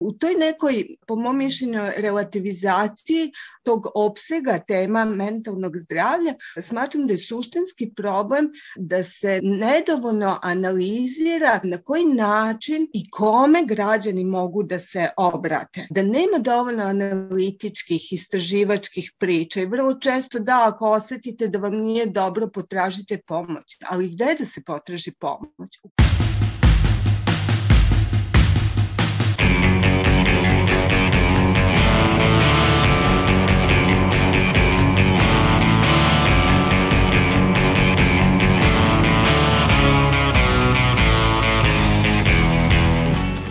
U 0.00 0.12
toj 0.12 0.34
nekoj, 0.34 0.96
po 1.06 1.16
mom 1.16 1.38
mišljenju, 1.38 1.80
relativizaciji 1.96 3.32
tog 3.62 3.86
opsega 3.94 4.58
tema 4.68 5.04
mentalnog 5.04 5.76
zdravlja, 5.76 6.34
smatram 6.62 7.06
da 7.06 7.12
je 7.12 7.18
suštinski 7.18 7.92
problem 7.96 8.50
da 8.76 9.02
se 9.04 9.40
nedovoljno 9.42 10.38
analizira 10.42 11.60
na 11.64 11.78
koji 11.78 12.04
način 12.04 12.88
i 12.92 13.10
kome 13.10 13.62
građani 13.66 14.24
mogu 14.24 14.62
da 14.62 14.78
se 14.78 15.08
obrate. 15.16 15.86
Da 15.90 16.02
nema 16.02 16.38
dovoljno 16.38 16.84
analitičkih, 16.84 18.12
istraživačkih 18.12 19.12
priča 19.18 19.60
i 19.60 19.66
vrlo 19.66 19.94
često 19.94 20.38
da, 20.38 20.64
ako 20.66 20.90
osetite 20.90 21.48
da 21.48 21.58
vam 21.58 21.76
nije 21.76 22.06
dobro, 22.06 22.48
potražite 22.48 23.18
pomoć. 23.26 23.76
Ali 23.88 24.08
gde 24.08 24.36
da 24.38 24.44
se 24.44 24.62
potraži 24.66 25.12
pomoć? 25.12 25.78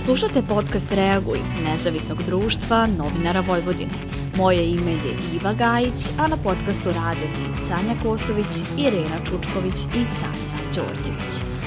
Slušate 0.09 0.41
podcast 0.48 0.91
Reaguj, 0.91 1.40
nezavisnog 1.63 2.23
društva 2.23 2.88
novinara 2.98 3.44
Vojvodine. 3.48 3.91
Moje 4.38 4.70
ime 4.70 4.91
je 4.91 5.13
Iva 5.35 5.54
Gajić, 5.54 6.09
a 6.20 6.27
na 6.27 6.38
podcastu 6.38 6.90
rade 6.91 7.26
i 7.26 7.55
Sanja 7.55 7.95
Kosović, 8.04 8.45
Irena 8.77 9.20
Čučković 9.26 9.76
i 9.76 10.05
Sanja 10.05 10.59
Đorđević. 10.76 11.59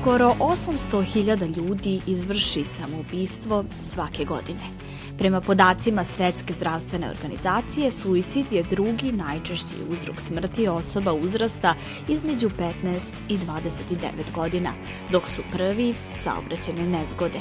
Skoro 0.00 0.34
800.000 0.38 1.56
ljudi 1.56 2.00
izvrši 2.06 2.64
samoubistvo 2.64 3.64
svake 3.80 4.24
godine– 4.24 4.62
Prema 5.18 5.40
podacima 5.40 6.04
Svetske 6.04 6.52
zdravstvene 6.52 7.10
organizacije, 7.10 7.90
suicid 7.90 8.52
je 8.52 8.62
drugi 8.62 9.12
najčešći 9.12 9.74
uzrok 9.90 10.20
smrti 10.20 10.68
osoba 10.68 11.12
uzrasta 11.12 11.74
između 12.08 12.50
15 12.82 13.08
i 13.28 13.38
29 13.38 14.32
godina, 14.34 14.72
dok 15.12 15.28
su 15.28 15.42
prvi 15.52 15.94
saobraćene 16.10 16.86
nezgode. 16.86 17.40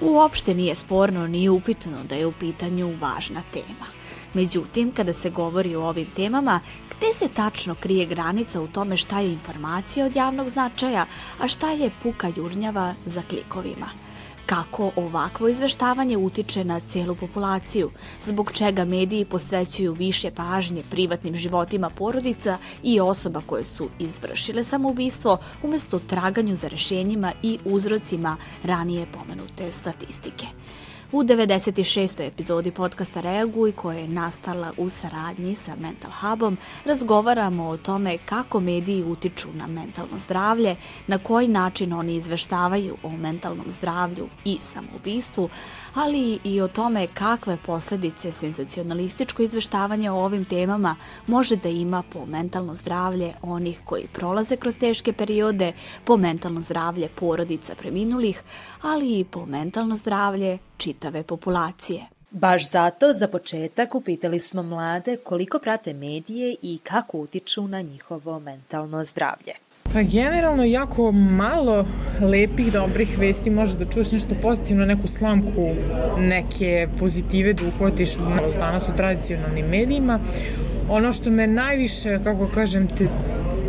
Uopšte 0.00 0.54
nije 0.54 0.74
sporno 0.74 1.26
ni 1.26 1.48
upitno 1.48 2.04
da 2.08 2.14
je 2.14 2.26
u 2.26 2.32
pitanju 2.32 2.96
važna 3.00 3.42
tema. 3.52 3.86
Međutim, 4.34 4.92
kada 4.92 5.12
se 5.12 5.30
govori 5.30 5.74
o 5.76 5.86
ovim 5.88 6.06
temama, 6.16 6.60
gde 6.96 7.12
se 7.12 7.28
tačno 7.28 7.74
krije 7.74 8.06
granica 8.06 8.60
u 8.60 8.66
tome 8.66 8.96
šta 8.96 9.20
je 9.20 9.32
informacija 9.32 10.06
od 10.06 10.16
javnog 10.16 10.48
značaja, 10.48 11.06
a 11.38 11.48
šta 11.48 11.70
je 11.70 11.90
puka 12.02 12.32
jurnjava 12.36 12.94
za 13.06 13.22
klikovima– 13.28 13.88
kako 14.46 14.90
ovakvo 14.96 15.48
izveštavanje 15.48 16.16
utiče 16.16 16.64
na 16.64 16.80
celu 16.80 17.14
populaciju, 17.14 17.90
zbog 18.20 18.52
čega 18.52 18.84
mediji 18.84 19.24
posvećuju 19.24 19.92
više 19.92 20.30
pažnje 20.30 20.82
privatnim 20.90 21.34
životima 21.34 21.90
porodica 21.90 22.58
i 22.82 23.00
osoba 23.00 23.42
koje 23.46 23.64
su 23.64 23.88
izvršile 23.98 24.64
samoubistvo 24.64 25.38
umesto 25.62 25.98
traganju 25.98 26.54
za 26.54 26.68
rešenjima 26.68 27.32
i 27.42 27.58
uzrocima 27.64 28.36
ranije 28.62 29.06
pomenute 29.12 29.72
statistike. 29.72 30.46
U 31.12 31.22
96. 31.22 32.26
epizodi 32.26 32.70
podcasta 32.70 33.20
Reaguj, 33.20 33.72
koja 33.72 33.98
je 33.98 34.08
nastala 34.08 34.72
u 34.76 34.88
saradnji 34.88 35.54
sa 35.54 35.76
Mental 35.76 36.10
Hubom, 36.20 36.56
razgovaramo 36.84 37.68
o 37.68 37.76
tome 37.76 38.18
kako 38.18 38.60
mediji 38.60 39.04
utiču 39.04 39.48
na 39.54 39.66
mentalno 39.66 40.18
zdravlje, 40.18 40.76
na 41.06 41.18
koji 41.18 41.48
način 41.48 41.92
oni 41.92 42.14
izveštavaju 42.14 42.96
o 43.02 43.10
mentalnom 43.10 43.64
zdravlju 43.68 44.28
i 44.44 44.58
samoubistvu, 44.60 45.48
ali 45.94 46.38
i 46.44 46.60
o 46.60 46.68
tome 46.68 47.06
kakve 47.06 47.56
posledice 47.66 48.32
senzacionalističko 48.32 49.42
izveštavanje 49.42 50.10
o 50.10 50.24
ovim 50.24 50.44
temama 50.44 50.96
može 51.26 51.56
da 51.56 51.68
ima 51.68 52.02
po 52.02 52.26
mentalno 52.26 52.74
zdravlje 52.74 53.32
onih 53.42 53.80
koji 53.84 54.06
prolaze 54.12 54.56
kroz 54.56 54.76
teške 54.76 55.12
periode, 55.12 55.72
po 56.04 56.16
mentalno 56.16 56.60
zdravlje 56.60 57.08
porodica 57.08 57.74
preminulih, 57.74 58.42
ali 58.82 59.20
i 59.20 59.24
po 59.24 59.46
mentalno 59.46 59.94
zdravlje 59.94 60.58
čitave 60.82 61.22
populacije. 61.22 62.02
Baš 62.30 62.70
zato, 62.70 63.12
za 63.12 63.28
početak, 63.28 63.94
upitali 63.94 64.38
smo 64.38 64.62
mlade 64.62 65.16
koliko 65.16 65.58
prate 65.58 65.92
medije 65.92 66.56
i 66.62 66.78
kako 66.82 67.18
utiču 67.18 67.68
na 67.68 67.80
njihovo 67.80 68.40
mentalno 68.40 69.04
zdravlje. 69.04 69.52
Pa 69.92 70.02
generalno 70.02 70.64
jako 70.64 71.12
malo 71.12 71.86
lepih, 72.20 72.72
dobrih 72.72 73.18
vesti, 73.18 73.50
možeš 73.50 73.76
da 73.76 73.90
čuješ 73.92 74.12
nešto 74.12 74.34
pozitivno, 74.42 74.86
neku 74.86 75.08
slamku, 75.08 75.68
neke 76.18 76.88
pozitive 76.98 77.52
da 77.52 77.66
uhvatiš 77.66 78.16
danas 78.58 78.88
u 78.88 78.96
tradicionalnim 78.96 79.66
medijima. 79.66 80.18
Ono 80.88 81.12
što 81.12 81.30
me 81.30 81.46
najviše, 81.46 82.18
kako 82.24 82.48
kažem, 82.54 82.88
te 82.88 83.08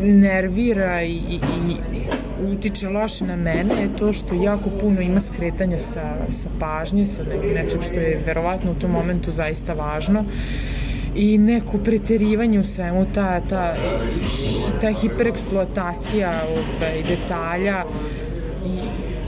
nervira 0.01 1.03
i, 1.03 1.11
i, 1.11 1.35
i 1.35 2.03
utiče 2.51 2.89
loše 2.89 3.25
na 3.25 3.35
mene 3.35 3.73
je 3.81 3.97
to 3.99 4.13
što 4.13 4.35
jako 4.35 4.69
puno 4.81 5.01
ima 5.01 5.21
skretanja 5.21 5.77
sa, 5.77 6.15
sa 6.31 6.49
pažnje, 6.59 7.05
sa 7.05 7.23
nečeg 7.53 7.81
što 7.81 7.93
je 7.93 8.21
verovatno 8.25 8.71
u 8.71 8.75
tom 8.75 8.91
momentu 8.91 9.31
zaista 9.31 9.73
važno. 9.73 10.25
I 11.15 11.37
neko 11.37 11.77
preterivanje 11.77 12.59
u 12.59 12.63
svemu, 12.63 13.05
ta, 13.13 13.41
ta, 13.49 13.75
ta 14.81 14.91
hipereksploatacija 14.91 16.31
ovaj, 16.49 17.03
detalja. 17.09 17.83
I 18.65 18.79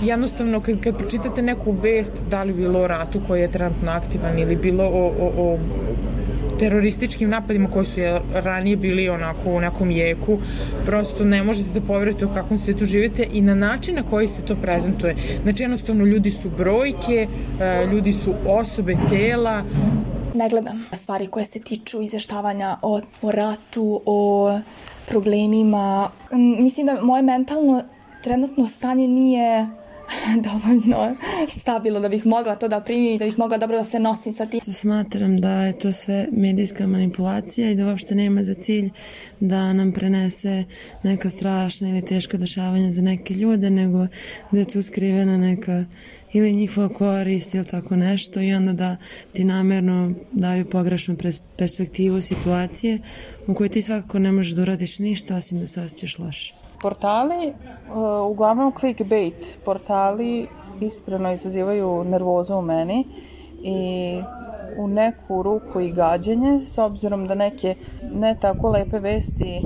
jednostavno 0.08 0.62
kad, 0.62 0.80
kad 0.80 0.98
pročitate 0.98 1.42
neku 1.42 1.72
vest, 1.72 2.12
da 2.30 2.44
li 2.44 2.54
bilo 2.54 2.80
o 2.80 2.88
ratu 2.88 3.22
koji 3.28 3.42
je 3.42 3.52
trenutno 3.52 3.92
aktivan 3.92 4.40
ili 4.40 4.56
bilo 4.56 4.84
o, 4.84 5.14
o, 5.20 5.32
o 5.38 5.58
terorističkim 6.60 7.30
napadima 7.30 7.70
koji 7.70 7.86
su 7.86 8.00
ranije 8.34 8.76
bili 8.76 9.10
onako 9.10 9.50
u 9.50 9.60
nekom 9.60 9.92
jeku, 9.92 10.38
prosto 10.86 11.24
ne 11.24 11.44
možete 11.44 11.80
da 11.80 11.86
poverujete 11.88 12.26
u 12.26 12.34
kakvom 12.34 12.60
svetu 12.60 12.86
živite 12.86 13.28
i 13.34 13.42
na 13.42 13.56
način 13.56 13.96
na 13.96 14.04
koji 14.04 14.28
se 14.28 14.42
to 14.42 14.56
prezentuje. 14.56 15.16
Znači 15.44 15.64
jednostavno 15.64 16.06
ljudi 16.06 16.32
su 16.32 16.50
brojke, 16.58 17.28
e, 17.60 17.86
ljudi 17.92 18.14
su 18.14 18.34
osobe 18.48 18.96
tela, 19.10 19.64
ne 20.36 20.50
gledam 20.50 20.86
stvari 20.92 21.28
koje 21.28 21.46
se 21.46 21.60
tiču 21.60 22.02
izveštavanja 22.02 22.78
o, 22.82 23.02
o 23.22 23.32
ratu, 23.32 24.02
o 24.06 24.60
problemima. 25.08 26.10
Mislim 26.60 26.86
da 26.86 27.02
moje 27.02 27.22
mentalno 27.22 27.84
trenutno 28.24 28.68
stanje 28.68 29.08
nije 29.08 29.68
dovoljno 30.52 31.16
stabilno 31.50 32.00
da 32.00 32.10
bih 32.10 32.26
mogla 32.26 32.56
to 32.56 32.68
da 32.68 32.82
primim 32.82 33.16
i 33.16 33.18
da 33.18 33.26
bih 33.26 33.40
mogla 33.40 33.58
dobro 33.58 33.78
da 33.78 33.84
se 33.84 34.00
nosim 34.00 34.34
sa 34.34 34.46
tim. 34.46 34.62
Smatram 34.74 35.42
da 35.42 35.62
je 35.62 35.80
to 35.80 35.94
sve 35.94 36.28
medijska 36.32 36.88
manipulacija 36.88 37.72
i 37.72 37.76
da 37.76 37.86
uopšte 37.86 38.16
nema 38.16 38.44
za 38.44 38.54
cilj 38.54 38.90
da 39.40 39.74
nam 39.74 39.92
prenese 39.92 40.64
neka 41.04 41.30
strašna 41.30 41.90
ili 41.90 42.06
teška 42.06 42.38
dešavanja 42.38 42.92
za 42.92 43.02
neke 43.02 43.34
ljude, 43.34 43.70
nego 43.70 44.08
da 44.52 44.60
je 44.60 44.66
tu 44.66 44.82
skrivena 44.82 45.38
neka 45.38 45.86
ili 46.34 46.54
njihova 46.54 46.90
korist 46.90 47.56
ili 47.56 47.66
tako 47.66 47.96
nešto 47.96 48.42
i 48.42 48.54
onda 48.54 48.74
da 48.74 48.96
ti 49.34 49.44
namerno 49.44 50.12
daju 50.32 50.66
pogrešnu 50.66 51.18
perspektivu 51.58 52.22
situacije 52.22 53.00
u 53.48 53.54
kojoj 53.54 53.70
ti 53.70 53.82
svakako 53.82 54.20
ne 54.20 54.32
možeš 54.32 54.54
da 54.54 54.62
uradiš 54.62 55.00
ništa 55.00 55.36
osim 55.36 55.60
da 55.60 55.68
se 55.68 55.82
osjećaš 55.82 56.20
loše. 56.20 56.65
Portali, 56.86 57.48
uh, 57.48 58.32
uglavnom 58.32 58.72
clickbait 58.80 59.58
portali 59.66 60.48
iskreno 60.82 61.32
izazivaju 61.32 62.04
nervozu 62.04 62.56
u 62.56 62.62
meni 62.62 63.06
i 63.64 64.22
u 64.78 64.88
neku 64.88 65.44
ruku 65.44 65.80
i 65.80 65.92
gađenje 65.92 66.66
s 66.66 66.78
obzirom 66.78 67.28
da 67.28 67.36
neke 67.36 67.76
ne 68.14 68.38
tako 68.42 68.70
lepe 68.70 69.00
vesti 69.00 69.62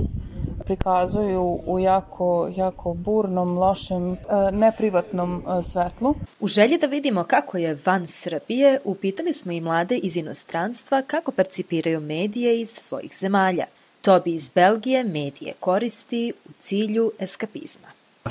prikazuju 0.64 1.58
u 1.66 1.78
jako, 1.78 2.50
jako 2.56 2.94
burnom, 2.94 3.58
lošem, 3.58 4.12
e, 4.12 4.16
neprivatnom 4.52 5.42
e, 5.42 5.62
svetlu. 5.62 6.14
U 6.40 6.46
želji 6.46 6.78
da 6.78 6.86
vidimo 6.86 7.24
kako 7.24 7.58
je 7.58 7.78
van 7.86 8.06
Srbije, 8.06 8.80
upitali 8.84 9.32
smo 9.32 9.52
i 9.52 9.60
mlade 9.60 9.96
iz 9.96 10.16
inostranstva 10.16 11.02
kako 11.02 11.32
percipiraju 11.32 12.00
medije 12.00 12.60
iz 12.60 12.68
svojih 12.68 13.16
zemalja. 13.16 13.64
To 14.02 14.20
bi 14.20 14.34
iz 14.34 14.50
Belgije 14.54 15.04
medije 15.04 15.54
koristi 15.60 16.32
u 16.48 16.52
cilju 16.58 17.12
eskapizma. 17.18 17.88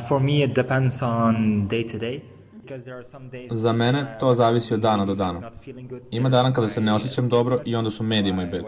For 0.07 0.21
me 0.21 0.43
it 0.43 0.55
depends 0.55 1.01
on 1.01 1.35
day 1.69 1.91
to 1.91 1.97
day. 1.97 2.19
Za 3.51 3.73
mene 3.73 4.17
to 4.19 4.35
zavisi 4.35 4.73
od 4.73 4.79
dana 4.79 5.05
do 5.05 5.15
dana. 5.15 5.51
Ima 6.11 6.29
dana 6.29 6.53
kada 6.53 6.69
se 6.69 6.81
ne 6.81 6.93
osjećam 6.93 7.29
dobro 7.29 7.61
i 7.65 7.75
onda 7.75 7.91
su 7.91 8.03
mediji 8.03 8.33
moj 8.33 8.45
beg. 8.45 8.63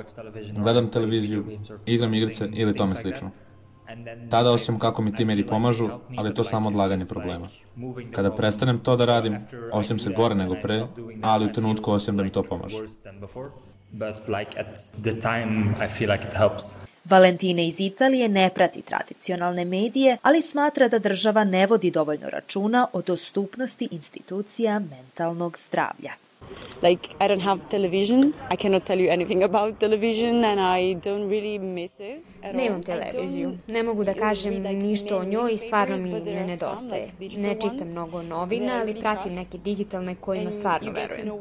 Gledam 0.58 0.92
televiziju, 0.92 1.46
igram 1.86 2.14
igrice 2.14 2.50
ili 2.54 2.74
tome 2.74 2.96
slično. 2.96 3.32
Tada 4.30 4.52
osjećam 4.52 4.80
kako 4.80 5.02
mi 5.02 5.16
ti 5.16 5.26
mediji 5.26 5.48
pomažu, 5.48 5.90
ali 6.18 6.30
je 6.30 6.36
to 6.36 6.44
samo 6.44 6.70
odlaganje 6.70 7.06
problema. 7.06 7.48
Kada 8.12 8.32
prestanem 8.32 8.80
to 8.80 8.96
da 8.96 9.06
radim, 9.06 9.38
osjećam 9.72 10.00
se 10.00 10.10
gore 10.18 10.36
nego 10.36 10.56
pre, 10.64 10.88
ali 11.22 11.46
u 11.46 11.54
trenutku 11.54 11.92
osjećam 11.92 12.18
da 12.18 12.24
mi 12.24 12.32
to 12.32 12.44
pomaže. 12.44 12.78
But 13.92 14.28
like 14.28 14.60
at 14.60 14.78
the 15.04 15.20
time 15.20 15.76
I 15.86 15.88
feel 15.90 16.12
like 16.12 16.28
it 16.28 16.34
helps. 16.34 16.91
Valentine 17.06 17.68
iz 17.68 17.80
Italije 17.80 18.30
ne 18.30 18.50
prati 18.56 18.82
tradicionalne 18.82 19.66
medije, 19.66 20.18
ali 20.22 20.42
smatra 20.42 20.88
da 20.88 21.00
država 21.00 21.44
ne 21.44 21.68
vodi 21.68 21.92
dovoljno 21.92 22.30
računa 22.30 22.88
o 22.94 23.02
dostupnosti 23.02 23.88
institucija 23.92 24.80
mentalnog 24.80 25.58
zdravlja. 25.58 26.12
Like 26.84 27.10
I 27.20 27.28
don't 27.28 27.42
have 27.42 27.62
television. 27.70 28.34
I 28.52 28.56
cannot 28.58 28.84
tell 28.84 29.00
you 29.00 29.12
anything 29.12 29.44
about 29.44 29.80
television 29.80 30.46
and 30.46 30.60
I 30.60 30.96
don't 30.96 31.30
really 31.30 31.60
miss 31.60 32.00
it. 32.00 32.24
Nemam 32.54 32.84
televiziju. 32.84 33.58
Ne 33.68 33.84
mogu 33.84 34.04
da 34.04 34.14
kažem 34.14 34.54
ništa 34.64 35.18
o 35.18 35.24
njoj 35.24 35.54
i 35.54 35.58
stvarno 35.58 35.98
mi 35.98 36.10
ne 36.10 36.46
nedostaje. 36.46 37.10
Ne 37.38 37.54
čitam 37.54 37.92
mnogo 37.92 38.22
novina, 38.22 38.80
ali 38.82 39.00
pratim 39.00 39.34
neke 39.36 39.58
digitalne 39.58 40.16
kojima 40.16 40.52
stvarno 40.52 40.92
verujem. 40.92 41.32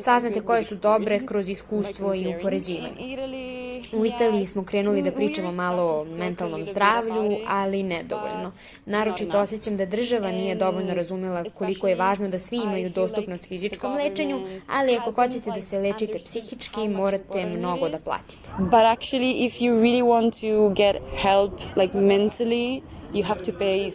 Saznate 0.00 0.40
koje 0.40 0.64
su 0.64 0.76
dobre 0.76 1.26
kroz 1.26 1.48
iskustvo 1.48 2.14
i 2.14 2.34
upoređivanje. 2.38 3.75
U 3.92 4.06
Italiji 4.06 4.46
smo 4.46 4.64
krenuli 4.64 5.02
da 5.02 5.12
pričamo 5.12 5.52
malo 5.52 5.82
o 5.82 6.04
mentalnom 6.18 6.64
zdravlju, 6.64 7.38
ali 7.46 7.82
nedovoljno. 7.82 8.52
Naročito 8.86 9.40
osjećam 9.40 9.76
da 9.76 9.86
država 9.86 10.30
nije 10.30 10.54
dovoljno 10.54 10.94
razumela 10.94 11.44
koliko 11.58 11.88
je 11.88 11.96
važno 11.96 12.28
da 12.28 12.38
svi 12.38 12.56
imaju 12.56 12.90
dostupnost 12.94 13.48
fizičkom 13.48 13.92
lečenju, 13.92 14.40
ali 14.68 14.96
ako 14.96 15.12
hoćete 15.12 15.50
da 15.50 15.60
se 15.60 15.78
lečite 15.78 16.18
psihički, 16.18 16.88
morate 16.88 17.46
mnogo 17.46 17.88
da 17.88 17.98
platite. 17.98 18.48
But 18.58 18.84
actually, 18.96 19.44
if 19.46 19.52
you 19.52 19.80
really 19.80 20.02
want 20.02 20.40
to 20.40 20.74
get 20.74 20.96
help, 21.22 21.52
like 21.76 21.98
mentally, 21.98 22.82
you 23.14 23.22
have 23.24 23.42
to 23.42 23.52
pay 23.52 23.90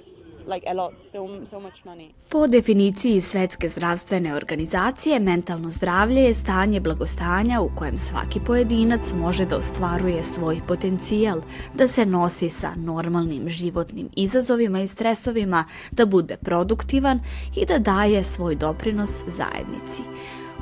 like 0.53 0.69
a 0.69 0.74
lot, 0.74 0.94
so, 1.00 1.45
so 1.45 1.59
much 1.59 1.86
money. 1.86 2.09
Po 2.30 2.48
definiciji 2.48 3.21
Svetske 3.21 3.68
zdravstvene 3.68 4.36
organizacije, 4.36 5.19
mentalno 5.19 5.69
zdravlje 5.69 6.21
je 6.21 6.33
stanje 6.33 6.80
blagostanja 6.80 7.62
u 7.62 7.71
kojem 7.75 7.98
svaki 7.98 8.39
pojedinac 8.39 9.13
može 9.13 9.45
da 9.45 9.57
ostvaruje 9.57 10.24
svoj 10.24 10.62
potencijal, 10.68 11.42
da 11.74 11.88
se 11.88 12.06
nosi 12.06 12.50
sa 12.50 12.75
normalnim 12.75 13.50
životnim 13.50 14.09
izazovima 14.15 14.81
i 14.81 14.88
stresovima, 14.88 15.65
da 15.92 16.06
bude 16.06 16.38
produktivan 16.38 17.19
i 17.56 17.65
da 17.65 17.77
daje 17.77 18.24
svoj 18.24 18.56
doprinos 18.56 19.24
zajednici. 19.27 20.01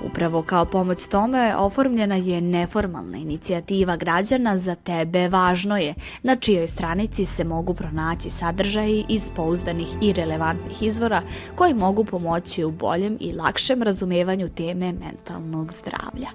Upravo 0.05 0.41
kao 0.41 0.65
pomoć 0.65 1.07
tome 1.07 1.55
oformljena 1.57 2.15
je 2.15 2.41
neformalna 2.41 3.17
inicijativa 3.17 3.95
građana 3.95 4.57
Za 4.57 4.75
tebe 4.75 5.29
važno 5.29 5.77
je, 5.77 5.93
na 6.23 6.35
čijoj 6.35 6.67
stranici 6.67 7.25
se 7.25 7.43
mogu 7.43 7.73
pronaći 7.73 8.29
sadržaji 8.29 9.05
iz 9.09 9.31
pouzdanih 9.35 9.87
i 10.01 10.13
relevantnih 10.13 10.83
izvora 10.83 11.21
koji 11.55 11.73
mogu 11.73 12.05
pomoći 12.05 12.63
u 12.63 12.71
boljem 12.71 13.17
i 13.19 13.33
lakšem 13.33 13.83
razumevanju 13.83 14.47
teme 14.47 14.93
mentalnog 14.93 15.71
zdravlja. 15.71 16.29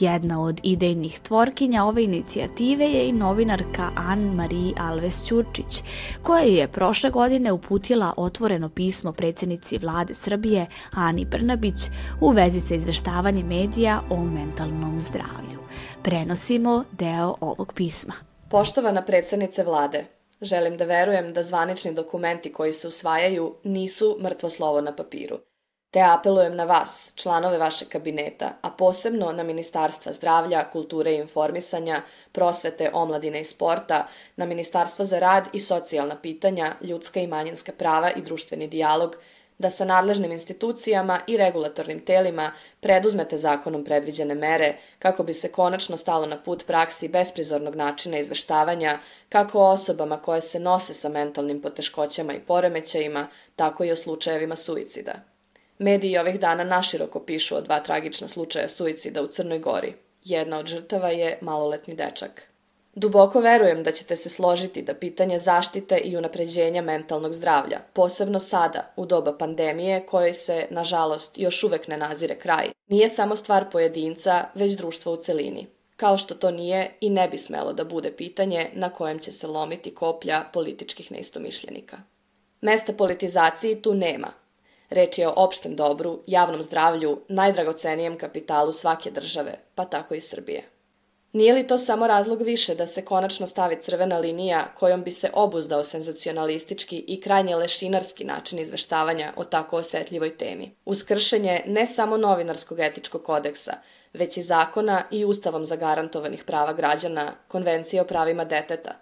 Jedna 0.00 0.42
od 0.42 0.60
idejnih 0.62 1.20
tvorkinja 1.20 1.84
ove 1.84 2.04
inicijative 2.04 2.84
je 2.84 3.08
i 3.08 3.12
novinarka 3.12 3.90
Anne-Marie 3.96 4.74
Alves 4.78 5.24
Ćurčić, 5.24 5.82
koja 6.22 6.42
je 6.42 6.68
prošle 6.68 7.10
godine 7.10 7.52
uputila 7.52 8.14
otvoreno 8.16 8.68
pismo 8.68 9.12
predsednici 9.12 9.78
vlade 9.78 10.14
Srbije 10.14 10.66
Ani 10.90 11.24
Brnabić 11.24 11.90
u 12.20 12.30
vezi 12.30 12.60
sa 12.60 12.74
izveštavanjem 12.74 13.01
izveštavanje 13.02 13.42
medija 13.42 14.00
o 14.10 14.16
mentalnom 14.16 15.00
zdravlju. 15.00 15.58
Prenosimo 16.02 16.84
deo 16.92 17.34
ovog 17.40 17.72
pisma. 17.74 18.14
Poštovana 18.50 19.02
predsednice 19.02 19.64
vlade, 19.64 20.04
želim 20.40 20.76
da 20.76 20.84
verujem 20.84 21.32
da 21.32 21.42
zvanični 21.42 21.94
dokumenti 21.94 22.52
koji 22.52 22.72
se 22.72 22.88
usvajaju 22.88 23.54
nisu 23.64 24.18
mrtvo 24.22 24.50
slovo 24.50 24.80
na 24.80 24.96
papiru. 24.96 25.38
Te 25.90 26.00
apelujem 26.00 26.56
na 26.56 26.64
vas, 26.64 27.12
članove 27.14 27.58
vašeg 27.58 27.88
kabineta, 27.88 28.52
a 28.62 28.70
posebno 28.70 29.32
na 29.32 29.42
Ministarstva 29.42 30.12
zdravlja, 30.12 30.70
kulture 30.70 31.12
i 31.12 31.18
informisanja, 31.18 32.02
prosvete, 32.32 32.90
omladine 32.94 33.40
i 33.40 33.44
sporta, 33.44 34.06
na 34.36 34.46
Ministarstvo 34.46 35.04
za 35.04 35.18
rad 35.18 35.48
i 35.52 35.60
socijalna 35.60 36.16
pitanja, 36.16 36.74
ljudska 36.80 37.20
i 37.20 37.26
manjinska 37.26 37.72
prava 37.78 38.10
i 38.10 38.22
društveni 38.22 38.68
dijalog, 38.68 39.16
da 39.62 39.70
sa 39.70 39.84
nadležnim 39.84 40.32
institucijama 40.32 41.20
i 41.26 41.36
regulatornim 41.36 42.00
telima 42.04 42.52
preduzmete 42.80 43.36
zakonom 43.36 43.84
predviđene 43.84 44.34
mere 44.34 44.74
kako 44.98 45.22
bi 45.22 45.34
se 45.34 45.52
konačno 45.52 45.96
stalo 45.96 46.26
na 46.26 46.42
put 46.42 46.66
praksi 46.66 47.08
besprizornog 47.08 47.74
načina 47.74 48.18
izveštavanja 48.18 48.98
kako 49.28 49.58
o 49.58 49.72
osobama 49.72 50.22
koje 50.22 50.40
se 50.40 50.60
nose 50.60 50.94
sa 50.94 51.08
mentalnim 51.08 51.62
poteškoćama 51.62 52.34
i 52.34 52.40
poremećajima, 52.40 53.26
tako 53.56 53.84
i 53.84 53.92
o 53.92 53.96
slučajevima 53.96 54.56
suicida. 54.56 55.14
Mediji 55.78 56.18
ovih 56.18 56.40
dana 56.40 56.64
naširoko 56.64 57.20
pišu 57.20 57.56
o 57.56 57.60
dva 57.60 57.80
tragična 57.80 58.28
slučaja 58.28 58.68
suicida 58.68 59.22
u 59.22 59.26
Crnoj 59.26 59.58
Gori. 59.58 59.94
Jedna 60.24 60.58
od 60.58 60.66
žrtava 60.66 61.10
je 61.10 61.38
maloletni 61.40 61.94
dečak. 61.94 62.51
Duboko 62.94 63.40
verujem 63.40 63.82
da 63.82 63.92
ćete 63.92 64.16
se 64.16 64.30
složiti 64.30 64.82
da 64.82 64.94
pitanje 64.94 65.38
zaštite 65.38 65.98
i 65.98 66.16
unapređenja 66.16 66.82
mentalnog 66.82 67.34
zdravlja, 67.34 67.80
posebno 67.92 68.38
sada, 68.38 68.92
u 68.96 69.06
doba 69.06 69.38
pandemije 69.38 70.06
kojoj 70.06 70.34
se, 70.34 70.66
nažalost, 70.70 71.38
još 71.38 71.64
uvek 71.64 71.88
ne 71.88 71.96
nazire 71.96 72.38
kraj, 72.38 72.70
nije 72.88 73.08
samo 73.08 73.36
stvar 73.36 73.70
pojedinca, 73.70 74.44
već 74.54 74.72
društva 74.72 75.12
u 75.12 75.16
celini. 75.16 75.66
Kao 75.96 76.18
što 76.18 76.34
to 76.34 76.50
nije 76.50 76.96
i 77.00 77.10
ne 77.10 77.28
bi 77.28 77.38
smelo 77.38 77.72
da 77.72 77.84
bude 77.84 78.12
pitanje 78.12 78.70
na 78.74 78.90
kojem 78.90 79.18
će 79.18 79.32
se 79.32 79.46
lomiti 79.46 79.94
koplja 79.94 80.44
političkih 80.52 81.12
neistomišljenika. 81.12 81.98
Mesta 82.60 82.92
politizaciji 82.92 83.82
tu 83.82 83.94
nema. 83.94 84.32
Reč 84.90 85.18
je 85.18 85.28
o 85.28 85.34
opštem 85.36 85.76
dobru, 85.76 86.22
javnom 86.26 86.62
zdravlju, 86.62 87.20
najdragocenijem 87.28 88.18
kapitalu 88.18 88.72
svake 88.72 89.10
države, 89.10 89.54
pa 89.74 89.84
tako 89.84 90.14
i 90.14 90.20
Srbije. 90.20 90.71
Nije 91.32 91.54
li 91.54 91.66
to 91.66 91.78
samo 91.78 92.06
razlog 92.06 92.42
više 92.42 92.74
da 92.74 92.86
se 92.86 93.04
konačno 93.04 93.46
stavi 93.46 93.80
crvena 93.80 94.18
linija 94.18 94.74
kojom 94.78 95.02
bi 95.02 95.10
se 95.10 95.30
obuzdao 95.34 95.84
senzacionalistički 95.84 97.04
i 97.06 97.20
krajnje 97.20 97.56
lešinarski 97.56 98.24
način 98.24 98.58
izveštavanja 98.58 99.32
o 99.36 99.44
tako 99.44 99.76
osetljivoj 99.76 100.36
temi? 100.36 100.74
Uz 100.84 101.02
kršenje 101.02 101.62
ne 101.66 101.86
samo 101.86 102.16
novinarskog 102.16 102.80
etičkog 102.80 103.22
kodeksa, 103.22 103.72
već 104.12 104.36
i 104.36 104.42
zakona 104.42 105.02
i 105.10 105.24
ustavom 105.24 105.64
zagarantovanih 105.64 106.44
prava 106.44 106.72
građana, 106.72 107.32
konvencije 107.48 108.02
o 108.02 108.04
pravima 108.04 108.44
deteta. 108.44 108.92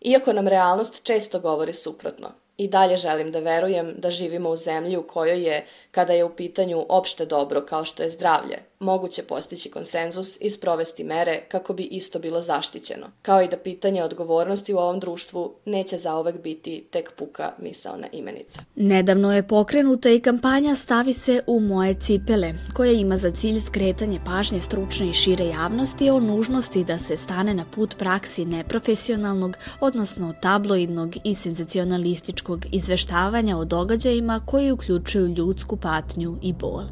Iako 0.00 0.32
nam 0.32 0.48
realnost 0.48 1.02
često 1.02 1.40
govori 1.40 1.72
suprotno, 1.72 2.32
I 2.58 2.68
dalje 2.68 2.96
želim 2.96 3.28
da 3.32 3.38
verujem 3.38 3.94
da 3.98 4.10
živimo 4.10 4.50
u 4.50 4.56
zemlji 4.56 4.96
u 4.96 5.02
kojoj 5.02 5.42
je, 5.42 5.66
kada 5.90 6.12
je 6.12 6.24
u 6.24 6.36
pitanju 6.36 6.86
opšte 6.88 7.26
dobro 7.26 7.60
kao 7.66 7.84
što 7.84 8.02
je 8.02 8.08
zdravlje, 8.08 8.58
moguće 8.80 9.22
postići 9.22 9.70
konsenzus 9.70 10.38
i 10.40 10.50
sprovesti 10.50 11.04
mere 11.04 11.40
kako 11.48 11.72
bi 11.72 11.82
isto 11.82 12.18
bilo 12.18 12.40
zaštićeno, 12.40 13.06
kao 13.22 13.42
i 13.42 13.48
da 13.48 13.56
pitanje 13.56 14.02
odgovornosti 14.02 14.74
u 14.74 14.78
ovom 14.78 15.00
društvu 15.00 15.54
neće 15.64 15.98
zaovek 15.98 16.42
biti 16.42 16.86
tek 16.90 17.12
puka 17.16 17.52
misaona 17.58 18.06
imenica. 18.12 18.62
Nedavno 18.74 19.34
je 19.34 19.48
pokrenuta 19.48 20.10
i 20.10 20.20
kampanja 20.20 20.74
Stavi 20.74 21.12
se 21.12 21.42
u 21.46 21.60
moje 21.60 21.94
cipele, 21.94 22.54
koja 22.76 22.92
ima 22.92 23.16
za 23.16 23.30
cilj 23.30 23.60
skretanje 23.60 24.20
pažnje 24.26 24.60
stručne 24.60 25.08
i 25.08 25.12
šire 25.12 25.46
javnosti 25.46 26.10
o 26.10 26.20
nužnosti 26.20 26.84
da 26.84 26.98
se 26.98 27.16
stane 27.16 27.54
na 27.54 27.64
put 27.74 27.98
praksi 27.98 28.44
neprofesionalnog, 28.44 29.56
odnosno 29.80 30.34
tabloidnog 30.42 31.16
i 31.24 31.34
senzacionalističkog 31.34 32.66
izveštavanja 32.72 33.58
o 33.58 33.64
događajima 33.64 34.40
koji 34.46 34.72
uključuju 34.72 35.26
ljudsku 35.26 35.76
patnju 35.76 36.38
i 36.42 36.52
bol. 36.52 36.82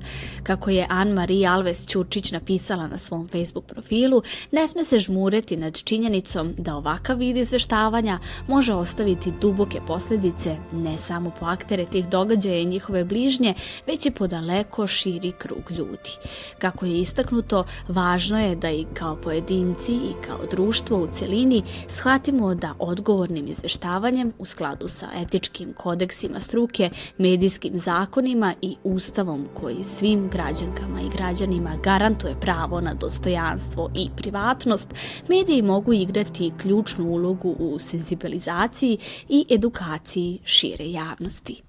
Kako 0.43 0.71
je 0.71 0.87
Anne-Marie 0.91 1.55
Alves 1.55 1.76
Ines 1.77 1.87
Ćurčić 1.87 2.33
napisala 2.33 2.87
na 2.87 2.99
svom 2.99 3.29
Facebook 3.29 3.65
profilu, 3.67 4.23
ne 4.53 4.69
sme 4.69 4.85
se 4.85 4.99
žmureti 4.99 5.57
nad 5.57 5.83
činjenicom 5.83 6.55
da 6.59 6.77
ovakav 6.77 7.19
vid 7.19 7.37
izveštavanja 7.37 8.19
može 8.49 8.75
ostaviti 8.75 9.33
duboke 9.41 9.81
posledice 9.87 10.57
ne 10.73 10.99
samo 10.99 11.31
po 11.41 11.47
aktere 11.47 11.85
tih 11.85 12.09
događaja 12.09 12.59
i 12.59 12.65
njihove 12.65 13.05
bližnje, 13.05 13.55
već 13.87 14.07
i 14.07 14.11
po 14.11 14.27
daleko 14.27 14.87
širi 14.87 15.33
krug 15.39 15.71
ljudi. 15.71 16.11
Kako 16.59 16.87
je 16.87 17.01
istaknuto, 17.01 17.65
važno 17.89 18.41
je 18.41 18.57
da 18.57 18.71
i 18.71 18.87
kao 18.95 19.17
pojedinci 19.17 19.93
i 19.93 20.13
kao 20.27 20.39
društvo 20.51 20.99
u 20.99 21.07
celini 21.07 21.63
shvatimo 21.89 22.55
da 22.55 22.75
odgovornim 22.79 23.47
izveštavanjem 23.49 24.33
u 24.39 24.45
skladu 24.45 24.89
sa 24.89 25.09
etičkim 25.17 25.73
kodeksima 25.73 26.41
struke, 26.41 26.91
medijskim 27.19 27.79
zakonima 27.79 28.55
i 28.63 28.77
ustavom 28.85 29.47
koji 29.55 29.85
svim 29.85 30.29
građankama 30.29 31.01
i 31.01 31.17
građanima 31.17 31.66
kojima 31.67 31.83
garantuje 31.83 32.41
pravo 32.41 32.81
na 32.81 32.95
dostojanstvo 32.95 33.91
i 33.95 34.11
privatnost, 34.17 34.89
mediji 35.29 35.63
mogu 35.63 35.93
igrati 35.93 36.53
ključnu 36.59 37.05
ulogu 37.05 37.57
u 37.59 37.79
senzibilizaciji 37.79 38.99
i 39.29 39.47
edukaciji 39.51 40.39
šire 40.45 40.91
javnosti. 40.91 41.63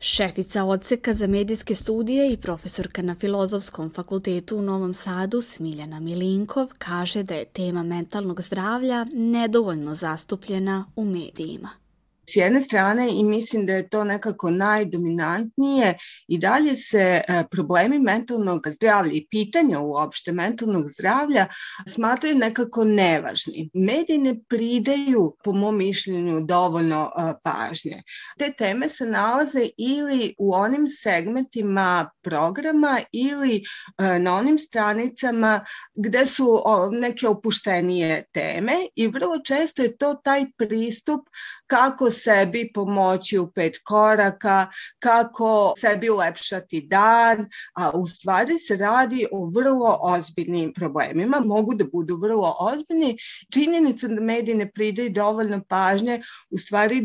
Šefica 0.00 0.64
odseka 0.64 1.12
za 1.12 1.26
medijske 1.26 1.74
studije 1.74 2.32
i 2.32 2.36
profesorka 2.36 3.02
na 3.02 3.14
Filozofskom 3.14 3.90
fakultetu 3.90 4.56
u 4.56 4.62
Novom 4.62 4.94
Sadu 4.94 5.40
Smiljana 5.40 6.00
Milinkov 6.00 6.68
kaže 6.78 7.22
da 7.22 7.34
je 7.34 7.44
tema 7.44 7.82
mentalnog 7.82 8.40
zdravlja 8.42 9.06
nedovoljno 9.12 9.94
zastupljena 9.94 10.84
u 10.96 11.04
medijima. 11.04 11.87
S 12.28 12.36
jedne 12.36 12.60
strane 12.60 13.08
i 13.10 13.24
mislim 13.24 13.66
da 13.66 13.72
je 13.72 13.88
to 13.88 14.04
nekako 14.04 14.50
najdominantnije 14.50 15.98
i 16.28 16.38
dalje 16.38 16.76
se 16.76 17.22
e, 17.28 17.44
problemi 17.50 17.98
mentalnog 17.98 18.66
zdravlja 18.70 19.12
i 19.12 19.26
pitanja 19.30 19.80
uopšte 19.80 20.32
mentalnog 20.32 20.88
zdravlja 20.88 21.46
smatraju 21.86 22.34
nekako 22.34 22.84
nevažni. 22.84 23.70
Mediji 23.74 24.18
ne 24.18 24.34
pridaju, 24.48 25.36
po 25.44 25.52
mom 25.52 25.76
mišljenju, 25.76 26.40
dovoljno 26.40 27.10
e, 27.18 27.32
pažnje. 27.42 28.02
Te 28.38 28.52
teme 28.58 28.88
se 28.88 29.06
nalaze 29.06 29.68
ili 29.76 30.34
u 30.38 30.54
onim 30.54 30.88
segmentima 30.88 32.10
programa 32.22 33.00
ili 33.12 33.56
e, 33.56 34.18
na 34.18 34.34
onim 34.34 34.58
stranicama 34.58 35.64
gde 35.94 36.26
su 36.26 36.62
neke 36.92 37.28
opuštenije 37.28 38.24
teme 38.32 38.74
i 38.94 39.06
vrlo 39.06 39.38
često 39.44 39.82
je 39.82 39.96
to 39.96 40.14
taj 40.24 40.46
pristup 40.56 41.20
kako 41.68 42.10
sebi 42.10 42.70
pomoći 42.74 43.38
u 43.38 43.50
pet 43.50 43.78
koraka, 43.84 44.66
kako 44.98 45.74
sebi 45.78 46.10
ulepšati 46.10 46.80
dan, 46.80 47.48
a 47.74 47.90
u 47.90 48.06
stvari 48.06 48.58
se 48.58 48.76
radi 48.76 49.26
o 49.32 49.50
vrlo 49.54 49.98
ozbiljnim 50.00 50.72
problemima, 50.72 51.40
mogu 51.40 51.74
da 51.74 51.84
budu 51.92 52.16
vrlo 52.16 52.56
ozbiljni. 52.60 53.16
Činjenica 53.52 54.08
da 54.08 54.20
mediji 54.20 54.54
ne 54.54 54.70
pridaju 54.70 55.10
dovoljno 55.10 55.60
pažnje, 55.68 56.22
u 56.50 56.58
stvari 56.58 57.02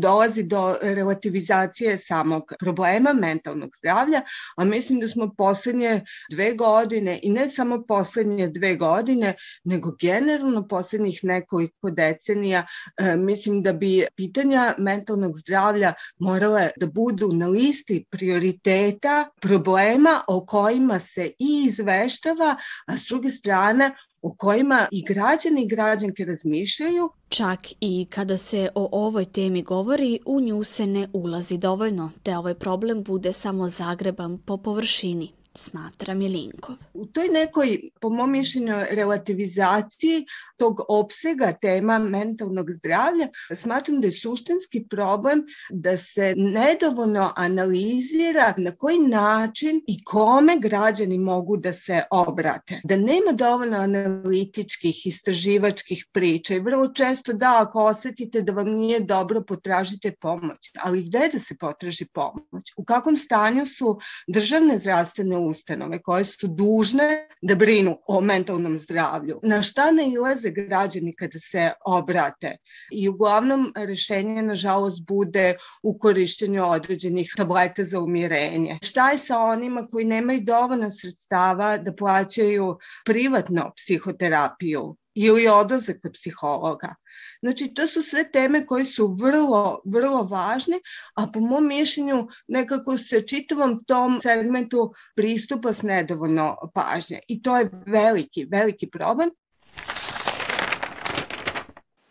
dolazi 0.00 0.42
do 0.42 0.76
relativizacije 0.82 1.98
samog 1.98 2.52
problema 2.58 3.12
mentalnog 3.12 3.70
zdravlja, 3.76 4.20
a 4.56 4.64
mislim 4.64 5.00
da 5.00 5.08
smo 5.08 5.34
poslednje 5.38 6.04
dve 6.30 6.54
godine 6.54 7.20
i 7.22 7.30
ne 7.30 7.48
samo 7.48 7.84
poslednje 7.88 8.48
dve 8.48 8.74
godine, 8.76 9.34
nego 9.64 9.92
generalno 10.00 10.68
poslednjih 10.68 11.20
nekoliko 11.22 11.90
decenija, 11.90 12.66
e, 12.98 13.16
mislim 13.16 13.62
da 13.62 13.72
bi 13.72 13.99
pitanja 14.16 14.74
mentalnog 14.78 15.38
zdravlja 15.38 15.94
morale 16.18 16.70
da 16.76 16.86
budu 16.86 17.32
na 17.32 17.48
listi 17.48 18.04
prioriteta 18.10 19.28
problema 19.40 20.20
o 20.26 20.46
kojima 20.46 21.00
se 21.00 21.26
i 21.38 21.64
izveštava, 21.66 22.56
a 22.86 22.96
s 22.96 23.06
druge 23.08 23.30
strane 23.30 23.90
o 24.22 24.34
kojima 24.38 24.88
i 24.92 25.04
građani 25.04 25.62
i 25.62 25.68
građanke 25.68 26.24
razmišljaju. 26.24 27.10
Čak 27.28 27.60
i 27.80 28.06
kada 28.10 28.36
se 28.36 28.68
o 28.74 28.88
ovoj 28.92 29.24
temi 29.24 29.62
govori, 29.62 30.18
u 30.26 30.40
nju 30.40 30.64
se 30.64 30.86
ne 30.86 31.08
ulazi 31.12 31.58
dovoljno, 31.58 32.10
te 32.22 32.36
ovaj 32.36 32.54
problem 32.54 33.02
bude 33.02 33.32
samo 33.32 33.68
zagreban 33.68 34.38
po 34.38 34.56
površini 34.56 35.39
smatra 35.54 36.14
Milinkov. 36.14 36.76
U 36.94 37.06
toj 37.06 37.28
nekoj, 37.28 37.80
po 38.00 38.08
mom 38.10 38.30
mišljenju, 38.30 38.74
relativizaciji 38.90 40.26
tog 40.56 40.80
opsega 40.88 41.52
tema 41.52 41.98
mentalnog 41.98 42.70
zdravlja, 42.70 43.28
smatram 43.54 44.00
da 44.00 44.06
je 44.06 44.12
suštinski 44.12 44.84
problem 44.90 45.44
da 45.70 45.96
se 45.96 46.34
nedovoljno 46.36 47.32
analizira 47.36 48.54
na 48.56 48.72
koji 48.76 48.98
način 48.98 49.80
i 49.86 50.04
kome 50.04 50.56
građani 50.60 51.18
mogu 51.18 51.56
da 51.56 51.72
se 51.72 52.02
obrate. 52.10 52.80
Da 52.84 52.96
nema 52.96 53.32
dovoljno 53.32 53.76
analitičkih, 53.76 55.06
istraživačkih 55.06 56.06
priča 56.12 56.54
i 56.54 56.60
vrlo 56.60 56.88
često 56.88 57.32
da, 57.32 57.58
ako 57.62 57.84
osetite 57.84 58.42
da 58.42 58.52
vam 58.52 58.70
nije 58.70 59.00
dobro, 59.00 59.42
potražite 59.42 60.12
pomoć. 60.20 60.70
Ali 60.82 61.04
gde 61.04 61.30
da 61.32 61.38
se 61.38 61.56
potraži 61.56 62.06
pomoć? 62.12 62.72
U 62.76 62.84
kakvom 62.84 63.16
stanju 63.16 63.66
su 63.66 63.98
državne 64.28 64.78
zdravstvene 64.78 65.39
ustanove 65.40 66.02
koje 66.02 66.24
su 66.24 66.48
dužne 66.48 67.28
da 67.42 67.54
brinu 67.54 67.98
o 68.06 68.20
mentalnom 68.20 68.78
zdravlju. 68.78 69.40
Na 69.42 69.62
šta 69.62 69.90
ne 69.90 70.12
ilaze 70.12 70.50
građani 70.50 71.14
kada 71.16 71.38
se 71.38 71.70
obrate? 71.84 72.56
I 72.92 73.08
uglavnom 73.08 73.72
rešenje 73.76 74.42
nažalost 74.42 75.06
bude 75.06 75.56
u 75.82 75.98
korišćenju 75.98 76.64
određenih 76.64 77.32
tableta 77.36 77.84
za 77.84 78.00
umirenje. 78.00 78.78
Šta 78.82 79.10
je 79.10 79.18
sa 79.18 79.38
onima 79.38 79.86
koji 79.86 80.04
nemaju 80.04 80.40
dovoljno 80.40 80.90
sredstava 80.90 81.76
da 81.78 81.94
plaćaju 81.94 82.78
privatno 83.04 83.72
psihoterapiju 83.76 84.96
ili 85.14 85.48
odlazak 85.48 85.96
kod 86.02 86.12
psihologa? 86.12 86.94
Znači, 87.42 87.74
to 87.74 87.86
su 87.86 88.02
sve 88.02 88.30
teme 88.32 88.66
koje 88.66 88.84
su 88.84 89.06
vrlo, 89.20 89.80
vrlo 89.84 90.22
važne, 90.22 90.80
a 91.14 91.26
po 91.26 91.40
mom 91.40 91.66
mišljenju 91.66 92.28
nekako 92.48 92.96
se 92.96 93.26
čitavom 93.26 93.84
tom 93.84 94.20
segmentu 94.20 94.92
pristupa 95.14 95.72
s 95.72 95.82
nedovoljno 95.82 96.56
pažnje. 96.74 97.20
I 97.28 97.42
to 97.42 97.58
je 97.58 97.70
veliki, 97.86 98.44
veliki 98.44 98.90
problem. 98.90 99.30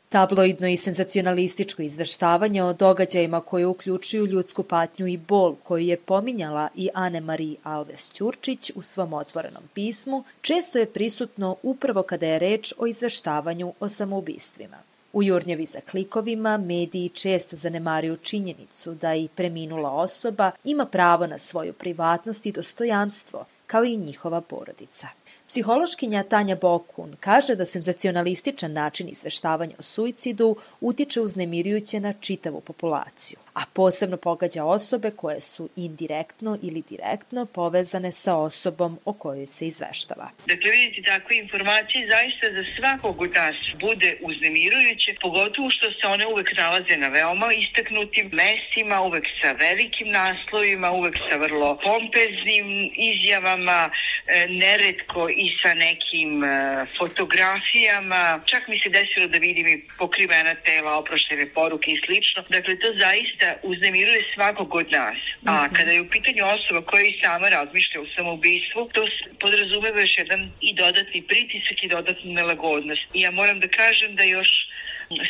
Tabloidno 0.09 0.67
i 0.67 0.77
senzacionalističko 0.77 1.81
izveštavanje 1.81 2.63
o 2.63 2.73
događajima 2.73 3.41
koje 3.41 3.65
uključuju 3.65 4.25
ljudsku 4.25 4.63
patnju 4.63 5.07
i 5.07 5.17
bol 5.17 5.55
koju 5.63 5.85
je 5.85 5.97
pominjala 5.97 6.69
i 6.75 6.89
Anne-Marie 6.93 7.55
Alves 7.63 8.11
Ćurčić 8.13 8.71
u 8.75 8.81
svom 8.81 9.13
otvorenom 9.13 9.63
pismu, 9.73 10.23
često 10.41 10.79
je 10.79 10.85
prisutno 10.85 11.55
upravo 11.63 12.03
kada 12.03 12.25
je 12.25 12.39
reč 12.39 12.73
o 12.77 12.87
izveštavanju 12.87 13.73
o 13.79 13.89
samoubistvima. 13.89 14.77
U 15.13 15.23
jurnjevi 15.23 15.65
za 15.65 15.79
klikovima 15.91 16.57
mediji 16.57 17.09
često 17.09 17.55
zanemaruju 17.55 18.17
činjenicu 18.17 18.93
da 18.93 19.15
i 19.15 19.27
preminula 19.35 19.91
osoba 19.91 20.51
ima 20.63 20.85
pravo 20.85 21.27
na 21.27 21.37
svoju 21.37 21.73
privatnost 21.73 22.45
i 22.45 22.51
dostojanstvo, 22.51 23.45
kao 23.67 23.83
i 23.83 23.97
njihova 23.97 24.41
porodica. 24.41 25.07
Psihološkinja 25.49 26.23
Tanja 26.23 26.55
Bokun 26.55 27.15
kaže 27.19 27.55
da 27.55 27.65
senzacionalističan 27.65 28.73
način 28.73 29.09
izveštavanja 29.09 29.75
o 29.79 29.81
suicidu 29.81 30.55
utiče 30.81 31.21
uznemirujuće 31.21 31.99
na 31.99 32.13
čitavu 32.13 32.61
populaciju, 32.61 33.39
a 33.53 33.61
posebno 33.73 34.17
pogađa 34.17 34.63
osobe 34.63 35.11
koje 35.11 35.41
su 35.41 35.69
indirektno 35.75 36.57
ili 36.61 36.83
direktno 36.89 37.45
povezane 37.45 38.11
sa 38.11 38.35
osobom 38.35 38.99
o 39.05 39.13
kojoj 39.13 39.47
se 39.47 39.67
izveštava. 39.67 40.29
Dakle, 40.45 40.71
vidite, 40.71 41.01
takve 41.11 41.37
informacije 41.37 42.09
zaista 42.09 42.47
za 42.57 42.63
svakog 42.77 43.21
od 43.21 43.31
nas 43.33 43.55
bude 43.79 44.17
uznemirujuće, 44.21 45.15
pogotovo 45.21 45.69
što 45.69 45.85
se 45.91 46.07
one 46.07 46.25
uvek 46.27 46.57
nalaze 46.57 46.97
na 46.97 47.07
veoma 47.07 47.53
istaknutim 47.53 48.29
mestima, 48.33 49.01
uvek 49.01 49.25
sa 49.41 49.51
velikim 49.51 50.09
naslovima, 50.09 50.91
uvek 50.91 51.15
sa 51.29 51.35
vrlo 51.35 51.79
pompeznim 51.83 52.91
izjavama, 52.95 53.89
e, 54.27 54.47
neretko 54.47 55.29
i 55.29 55.47
sa 55.61 55.73
nekim 55.73 56.43
uh, 56.43 56.49
fotografijama. 56.97 58.41
Čak 58.45 58.67
mi 58.67 58.79
se 58.79 58.89
desilo 58.89 59.27
da 59.27 59.37
vidim 59.37 59.67
i 59.67 59.83
pokrivena 59.97 60.55
tela, 60.55 60.97
oproštene 60.97 61.45
poruke 61.49 61.91
i 61.91 62.01
slično. 62.05 62.43
Dakle, 62.49 62.79
to 62.79 62.87
zaista 62.99 63.48
uznemiruje 63.63 64.21
svakog 64.33 64.75
od 64.75 64.91
nas. 64.91 65.17
A 65.45 65.65
mhm. 65.65 65.75
kada 65.75 65.91
je 65.91 66.01
u 66.01 66.09
pitanju 66.09 66.43
osoba 66.45 66.81
koja 66.81 67.03
i 67.03 67.19
sama 67.23 67.49
razmišlja 67.49 68.01
o 68.01 68.11
samoubistvu, 68.15 68.89
to 68.93 69.01
podrazumeva 69.39 69.99
još 70.01 70.17
jedan 70.17 70.51
i 70.61 70.73
dodatni 70.73 71.21
pritisak 71.21 71.83
i 71.83 71.87
dodatnu 71.87 72.33
nelagodnost. 72.33 73.05
I 73.13 73.21
ja 73.21 73.31
moram 73.31 73.59
da 73.59 73.67
kažem 73.67 74.15
da 74.15 74.23
još 74.23 74.49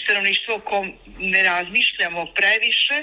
stanovništvo 0.04 0.56
o 0.56 0.60
kom 0.60 0.94
ne 1.20 1.44
razmišljamo 1.44 2.26
previše, 2.26 2.98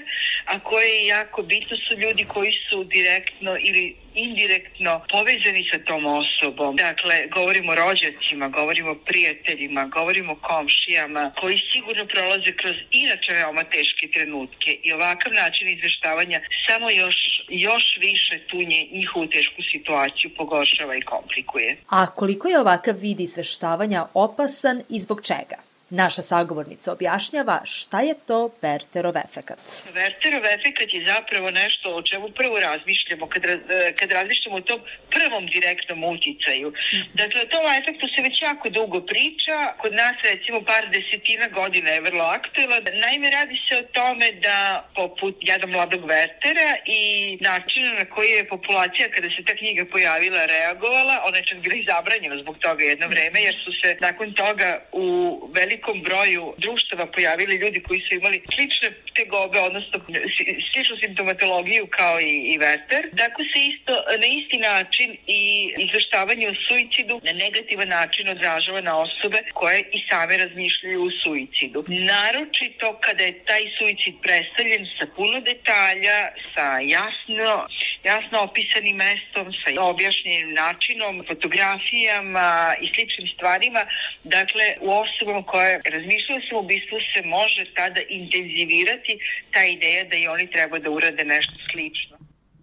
a 0.44 0.58
koje 0.58 0.88
je 0.88 1.06
jako 1.06 1.42
bitno 1.42 1.76
su 1.76 1.98
ljudi 1.98 2.24
koji 2.24 2.52
su 2.68 2.84
direktno 2.84 3.56
ili 3.60 3.96
indirektno 4.14 5.04
povezani 5.10 5.62
sa 5.72 5.78
tom 5.78 6.06
osobom. 6.06 6.76
Dakle, 6.76 7.26
govorimo 7.26 7.72
o 7.72 7.74
rođacima, 7.74 8.48
govorimo 8.48 8.90
o 8.90 8.94
prijateljima, 8.94 9.84
govorimo 9.84 10.32
o 10.32 10.42
komšijama, 10.48 11.32
koji 11.40 11.58
sigurno 11.72 12.06
prolaze 12.06 12.52
kroz 12.52 12.76
inače 12.90 13.32
veoma 13.32 13.64
teške 13.64 14.08
trenutke 14.14 14.70
i 14.82 14.92
ovakav 14.92 15.32
način 15.32 15.68
izveštavanja 15.68 16.40
samo 16.68 16.90
još, 16.90 17.18
još 17.48 17.98
više 18.00 18.38
tu 18.48 18.56
njihovu 18.92 19.26
tešku 19.26 19.62
situaciju 19.72 20.30
pogoršava 20.36 20.96
i 20.96 21.00
komplikuje. 21.12 21.76
A 21.90 22.06
koliko 22.06 22.48
je 22.48 22.60
ovakav 22.60 22.94
vid 22.94 23.20
izveštavanja 23.20 24.06
opasan 24.14 24.82
i 24.88 25.00
zbog 25.00 25.20
čega? 25.26 25.65
Naša 25.90 26.22
sagovornica 26.22 26.92
objašnjava 26.92 27.60
šta 27.64 28.00
je 28.00 28.14
to 28.26 28.50
Werterov 28.62 29.16
efekat. 29.24 29.58
Werterov 29.94 30.44
efekat 30.58 30.88
je 30.94 31.06
zapravo 31.06 31.50
nešto 31.50 31.94
o 31.94 32.02
čemu 32.02 32.28
prvo 32.28 32.60
razmišljamo 32.60 33.28
kad, 33.28 33.42
kad 33.98 34.12
razmišljamo 34.12 34.56
o 34.56 34.60
tom 34.60 34.80
prvom 35.10 35.46
direktnom 35.46 36.04
uticaju. 36.04 36.72
Dakle, 37.14 37.40
o 37.42 37.46
tom 37.46 37.64
efektu 37.80 38.06
se 38.16 38.22
već 38.22 38.42
jako 38.42 38.68
dugo 38.70 39.00
priča, 39.00 39.56
kod 39.78 39.92
nas 39.94 40.16
recimo 40.30 40.58
par 40.70 40.84
desetina 40.94 41.48
godina 41.48 41.90
je 41.90 42.00
vrlo 42.00 42.24
aktuelan. 42.24 42.82
Naime, 43.04 43.30
radi 43.30 43.56
se 43.68 43.76
o 43.76 43.88
tome 43.98 44.32
da 44.32 44.88
poput 44.94 45.36
jada 45.40 45.66
mladog 45.66 46.02
Wertera 46.10 46.70
i 46.86 47.02
načina 47.40 47.92
na 47.92 48.04
koji 48.04 48.30
je 48.30 48.48
populacija 48.48 49.06
kada 49.14 49.28
se 49.28 49.44
ta 49.46 49.54
knjiga 49.60 49.84
pojavila 49.92 50.46
reagovala, 50.46 51.22
ona 51.26 51.36
je 51.36 51.44
čak 51.44 51.58
bila 51.58 51.74
i 51.74 51.86
zabranjena 51.90 52.36
zbog 52.42 52.58
toga 52.58 52.84
jedno 52.84 53.06
vreme, 53.08 53.42
jer 53.42 53.54
su 53.64 53.70
se 53.80 53.96
nakon 54.00 54.32
toga 54.32 54.82
u 54.92 55.06
velikoj 55.54 55.75
velikom 55.76 56.02
broju 56.02 56.54
društava 56.58 57.06
pojavili 57.06 57.56
ljudi 57.56 57.82
koji 57.82 58.00
su 58.00 58.14
imali 58.14 58.40
slične 58.54 58.88
tegobe, 59.16 59.58
odnosno 59.60 59.96
sličnu 60.70 60.96
simptomatologiju 61.02 61.86
kao 61.98 62.20
i, 62.20 62.34
i 62.52 62.58
Werther. 62.58 63.02
Tako 63.22 63.42
se 63.50 63.58
isto 63.72 63.92
na 64.22 64.26
isti 64.38 64.58
način 64.58 65.16
i 65.26 65.42
izveštavanje 65.78 66.48
o 66.48 66.60
suicidu 66.68 67.14
na 67.28 67.32
negativan 67.44 67.88
način 67.88 68.28
odražava 68.28 68.80
na 68.80 68.94
osobe 69.06 69.38
koje 69.54 69.80
i 69.92 69.98
same 70.10 70.36
razmišljaju 70.36 71.02
o 71.02 71.10
suicidu. 71.22 71.84
Naročito 71.88 72.86
kada 73.04 73.22
je 73.24 73.44
taj 73.50 73.64
suicid 73.78 74.14
predstavljen 74.22 74.84
sa 74.98 75.06
puno 75.16 75.40
detalja, 75.40 76.18
sa 76.54 76.66
jasno, 76.96 77.68
jasno 78.04 78.36
opisanim 78.48 78.96
mestom, 78.96 79.46
sa 79.60 79.68
objašnjenim 79.92 80.48
načinom, 80.62 81.24
fotografijama 81.28 82.74
i 82.80 82.86
sličnim 82.94 83.28
stvarima, 83.34 83.82
dakle 84.24 84.66
u 84.80 84.88
osobama 85.02 85.42
koje 85.52 85.80
razmišljaju 85.94 86.40
o 86.52 86.60
ubistvu 86.60 86.98
se 87.12 87.20
može 87.36 87.62
tada 87.74 88.00
intenzivirati 88.08 89.05
ta 89.52 89.64
ideja 89.64 90.04
da 90.10 90.16
i 90.16 90.28
oni 90.28 90.50
treba 90.50 90.78
da 90.78 90.90
urade 90.90 91.24
nešto 91.24 91.54
slično. 91.72 92.16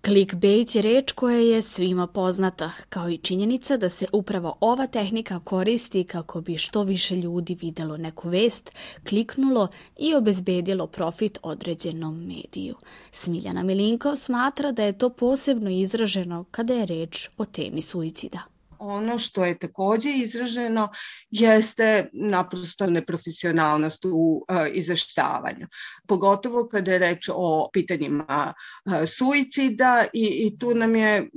Clickbait 0.06 0.76
je 0.76 0.82
reč 0.82 1.12
koja 1.12 1.38
je 1.38 1.62
svima 1.62 2.08
poznata, 2.08 2.72
kao 2.90 3.10
i 3.10 3.18
činjenica 3.18 3.78
da 3.78 3.90
se 3.90 4.08
upravo 4.12 4.58
ova 4.60 4.88
tehnika 4.88 5.40
koristi 5.40 6.04
kako 6.04 6.42
bi 6.42 6.58
što 6.58 6.84
više 6.84 7.16
ljudi 7.16 7.58
videlo 7.62 7.98
neku 7.98 8.30
vest, 8.30 8.72
kliknulo 9.10 9.68
i 10.00 10.16
obezbedilo 10.16 10.88
profit 10.88 11.40
određenom 11.42 12.26
mediju. 12.26 12.76
Smiljana 13.12 13.64
Milinko 13.64 14.16
smatra 14.16 14.72
da 14.72 14.84
je 14.84 14.98
to 14.98 15.10
posebno 15.10 15.70
izraženo 15.70 16.46
kada 16.52 16.74
je 16.74 16.86
reč 16.86 17.30
o 17.38 17.46
temi 17.46 17.82
suicida. 17.82 18.53
Ono 18.86 19.18
što 19.18 19.46
je 19.46 19.60
takođe 19.60 20.10
izraženo 20.12 20.90
jeste 21.30 22.10
naprosto 22.14 22.88
neprofesionalnost 22.88 24.06
u 24.06 24.10
uh, 24.10 24.58
izveštavanju. 24.74 25.68
Pogotovo 26.08 26.68
kada 26.68 26.92
je 26.92 27.00
reč 27.00 27.30
o 27.34 27.70
pitanjima 27.74 28.54
uh, 28.86 28.94
suicida 29.08 30.06
i, 30.14 30.26
i 30.26 30.60
tu 30.60 30.76
nam 30.76 30.96
je 30.96 31.30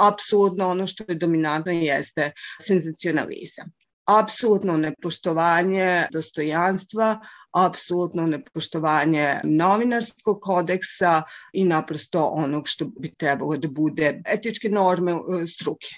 apsolutno 0.00 0.68
ono 0.68 0.86
što 0.86 1.04
je 1.08 1.14
dominantno 1.14 1.72
jeste 1.72 2.32
senzacionalizam 2.60 3.72
apsolutno 4.18 4.76
nepoštovanje 4.76 6.06
dostojanstva, 6.12 7.20
apsolutno 7.52 8.26
nepoštovanje 8.26 9.40
novinarskog 9.44 10.40
kodeksa 10.42 11.22
i 11.52 11.64
naprosto 11.64 12.24
onog 12.24 12.68
što 12.68 12.84
bi 12.84 13.14
trebalo 13.14 13.56
da 13.56 13.68
bude 13.68 14.22
etičke 14.26 14.68
norme 14.68 15.12
struke. 15.56 15.88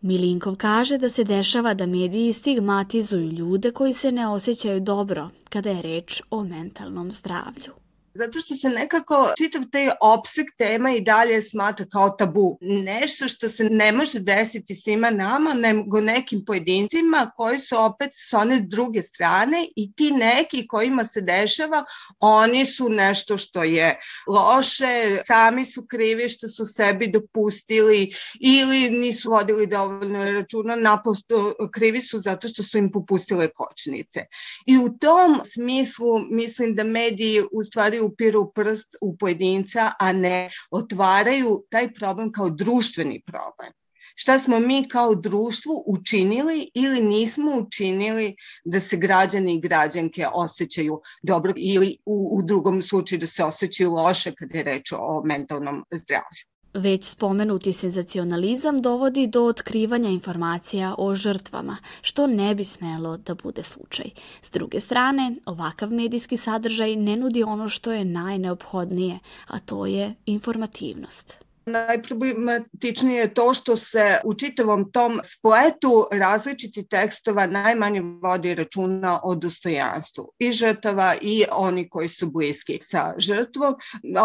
Milinkov 0.00 0.56
kaže 0.56 0.98
da 0.98 1.08
se 1.08 1.24
dešava 1.24 1.74
da 1.74 1.86
mediji 1.86 2.32
stigmatizuju 2.32 3.32
ljude 3.32 3.70
koji 3.70 3.92
se 3.92 4.12
ne 4.12 4.28
osjećaju 4.28 4.80
dobro 4.80 5.30
kada 5.48 5.70
je 5.70 5.82
reč 5.82 6.22
o 6.30 6.44
mentalnom 6.44 7.12
zdravlju 7.12 7.77
zato 8.18 8.40
što 8.40 8.54
se 8.54 8.68
nekako 8.68 9.32
čitav 9.38 9.62
taj 9.72 9.88
opseg 10.00 10.46
tema 10.58 10.90
i 10.90 11.00
dalje 11.00 11.42
smatra 11.42 11.86
kao 11.92 12.10
tabu. 12.10 12.58
Nešto 12.60 13.28
što 13.28 13.48
se 13.48 13.64
ne 13.64 13.92
može 13.92 14.20
desiti 14.20 14.74
svima 14.74 15.10
nama, 15.10 15.54
nego 15.54 16.00
nekim 16.00 16.44
pojedincima 16.44 17.30
koji 17.36 17.58
su 17.58 17.78
opet 17.78 18.10
sa 18.12 18.38
one 18.38 18.60
druge 18.60 19.02
strane 19.02 19.68
i 19.76 19.92
ti 19.92 20.10
neki 20.10 20.66
kojima 20.66 21.04
se 21.04 21.20
dešava, 21.20 21.84
oni 22.20 22.66
su 22.66 22.88
nešto 22.88 23.38
što 23.38 23.62
je 23.62 24.00
loše, 24.28 25.20
sami 25.26 25.64
su 25.64 25.86
krivi 25.86 26.28
što 26.28 26.48
su 26.48 26.64
sebi 26.64 27.10
dopustili 27.10 28.12
ili 28.40 28.90
nisu 28.90 29.30
vodili 29.30 29.66
dovoljno 29.66 30.24
računa, 30.24 30.76
naposto 30.76 31.54
krivi 31.72 32.00
su 32.00 32.20
zato 32.20 32.48
što 32.48 32.62
su 32.62 32.78
im 32.78 32.90
popustile 32.92 33.48
kočnice. 33.48 34.24
I 34.66 34.78
u 34.78 34.98
tom 34.98 35.40
smislu 35.44 36.18
mislim 36.30 36.74
da 36.74 36.84
mediji 36.84 37.42
u 37.52 37.64
stvari 37.64 38.00
upiru 38.08 38.52
prst 38.54 38.96
u 39.00 39.16
pojedinca, 39.16 39.92
a 40.00 40.12
ne 40.12 40.50
otvaraju 40.70 41.64
taj 41.70 41.92
problem 41.94 42.32
kao 42.32 42.50
društveni 42.50 43.22
problem. 43.26 43.72
Šta 44.20 44.38
smo 44.38 44.60
mi 44.60 44.88
kao 44.88 45.14
društvo 45.14 45.82
učinili 45.86 46.70
ili 46.74 47.00
nismo 47.00 47.56
učinili 47.56 48.36
da 48.64 48.80
se 48.80 48.96
građani 48.96 49.54
i 49.54 49.60
građanke 49.60 50.26
osjećaju 50.32 51.00
dobro 51.22 51.52
ili 51.56 51.96
u, 52.06 52.38
u 52.38 52.42
drugom 52.42 52.82
slučaju 52.82 53.18
da 53.18 53.26
se 53.26 53.44
osjećaju 53.44 53.92
loše 53.92 54.32
kada 54.34 54.58
je 54.58 54.64
reč 54.64 54.92
o 54.92 55.22
mentalnom 55.24 55.84
zdravlju. 55.92 56.57
Već 56.74 57.04
spomenuti 57.04 57.72
senzacionalizam 57.72 58.82
dovodi 58.82 59.26
do 59.26 59.44
otkrivanja 59.44 60.08
informacija 60.10 60.94
o 60.98 61.14
žrtvama, 61.14 61.76
što 62.02 62.26
ne 62.26 62.54
bi 62.54 62.64
smelo 62.64 63.16
da 63.16 63.34
bude 63.34 63.62
slučaj. 63.62 64.10
S 64.42 64.50
druge 64.50 64.80
strane, 64.80 65.34
ovakav 65.46 65.92
medijski 65.92 66.36
sadržaj 66.36 66.96
ne 66.96 67.16
nudi 67.16 67.42
ono 67.42 67.68
što 67.68 67.92
je 67.92 68.04
najneophodnije, 68.04 69.18
a 69.46 69.58
to 69.58 69.86
je 69.86 70.14
informativnost. 70.26 71.47
Najproblematičnije 71.68 73.20
je 73.20 73.34
to 73.34 73.54
što 73.54 73.76
se 73.76 74.20
u 74.24 74.34
čitavom 74.34 74.92
tom 74.92 75.20
spletu 75.24 76.08
različiti 76.12 76.86
tekstova 76.88 77.46
najmanje 77.46 78.00
vodi 78.00 78.54
računa 78.54 79.20
o 79.22 79.34
dostojanstvu 79.34 80.32
i 80.38 80.50
žrtava 80.50 81.14
i 81.22 81.44
oni 81.52 81.88
koji 81.88 82.08
su 82.08 82.30
bliski 82.30 82.78
sa 82.80 83.14
žrtvom. 83.18 83.74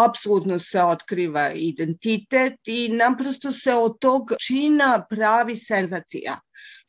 Apsolutno 0.06 0.60
se 0.60 0.84
otkriva 0.84 1.51
identitet 1.51 2.53
i 2.65 2.89
naprosto 2.89 3.51
se 3.51 3.73
od 3.73 3.99
tog 3.99 4.32
čina 4.47 5.06
pravi 5.10 5.56
senzacija 5.56 6.39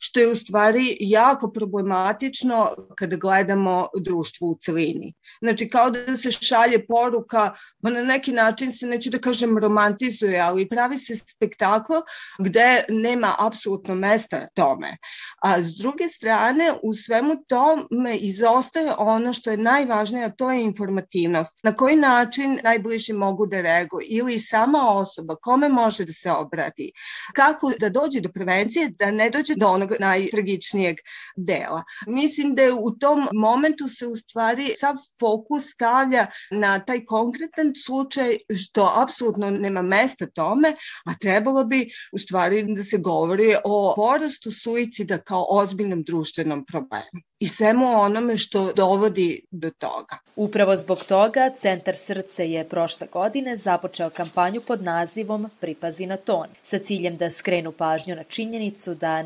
što 0.07 0.21
je 0.21 0.31
u 0.31 0.35
stvari 0.35 0.97
jako 1.01 1.51
problematično 1.53 2.71
kada 2.97 3.17
gledamo 3.17 3.87
društvo 4.01 4.49
u 4.49 4.59
celini. 4.61 5.14
Znači 5.43 5.69
kao 5.69 5.90
da 5.90 6.17
se 6.17 6.33
šalje 6.33 6.87
poruka, 6.87 7.53
ma 7.83 7.90
na 7.90 8.03
neki 8.03 8.33
način 8.33 8.73
se 8.73 8.87
neću 8.87 9.11
da 9.11 9.19
kažem 9.19 9.59
romantizuje, 9.59 10.40
ali 10.40 10.69
pravi 10.69 10.99
se 10.99 11.17
spektakl 11.17 12.03
gde 12.38 12.85
nema 12.88 13.35
apsolutno 13.38 13.95
mesta 13.95 14.49
tome. 14.55 14.97
A 15.43 15.62
s 15.62 15.79
druge 15.79 16.09
strane, 16.09 16.73
u 16.83 16.95
svemu 16.95 17.37
tome 17.49 18.17
izostaje 18.17 18.93
ono 18.99 19.33
što 19.33 19.51
je 19.51 19.57
najvažnije, 19.57 20.25
a 20.25 20.31
to 20.31 20.53
je 20.53 20.64
informativnost. 20.64 21.64
Na 21.64 21.73
koji 21.73 21.97
način 21.97 22.59
najbliži 22.64 23.12
mogu 23.12 23.47
da 23.47 23.61
reaguju 23.61 24.07
ili 24.09 24.38
sama 24.40 24.85
osoba, 24.90 25.37
kome 25.37 25.69
može 25.69 26.05
da 26.05 26.12
se 26.12 26.31
obrati, 26.31 26.93
kako 27.35 27.73
da 27.81 27.88
dođe 27.88 28.21
do 28.21 28.29
prevencije, 28.29 28.88
da 28.99 29.11
ne 29.11 29.31
dođe 29.31 29.55
do 29.57 29.69
onog 29.69 29.94
najtragičnijeg 30.01 30.97
dela. 31.37 31.83
Mislim 32.07 32.55
da 32.55 32.63
je 32.63 32.73
u 32.73 32.91
tom 33.01 33.29
momentu 33.33 33.89
se 33.89 34.07
u 34.07 34.17
stvari 34.17 34.75
sav 34.77 34.95
fokus 35.21 35.63
stavlja 35.75 36.27
na 36.51 36.79
taj 36.79 37.05
konkretan 37.05 37.73
slučaj 37.85 38.39
što 38.57 38.93
apsolutno 38.95 39.51
nema 39.51 39.83
mesta 39.83 40.27
tome, 40.27 40.73
a 41.05 41.15
trebalo 41.21 41.65
bi 41.65 41.91
u 42.13 42.19
stvari 42.19 42.75
da 42.75 42.83
se 42.85 42.99
govori 42.99 43.55
o 43.65 43.93
porastu 43.97 44.51
suicida 44.51 45.19
kao 45.19 45.47
ozbiljnom 45.49 46.03
društvenom 46.03 46.65
problemu 46.65 47.25
i 47.39 47.49
svemu 47.49 47.87
onome 48.01 48.37
što 48.37 48.73
dovodi 48.73 49.45
do 49.51 49.71
toga. 49.71 50.19
Upravo 50.37 50.77
zbog 50.77 50.99
toga 51.09 51.51
Centar 51.57 51.97
srce 51.97 52.51
je 52.51 52.69
prošle 52.69 53.07
godine 53.13 53.57
započeo 53.57 54.11
kampanju 54.11 54.61
pod 54.61 54.83
nazivom 54.83 55.51
Pripazi 55.61 56.07
na 56.07 56.17
ton, 56.17 56.47
sa 56.63 56.79
ciljem 56.79 57.17
da 57.17 57.31
skrenu 57.31 57.73
pažnju 57.73 58.17
na 58.17 58.25
činjenicu 58.25 58.95
da 58.95 59.23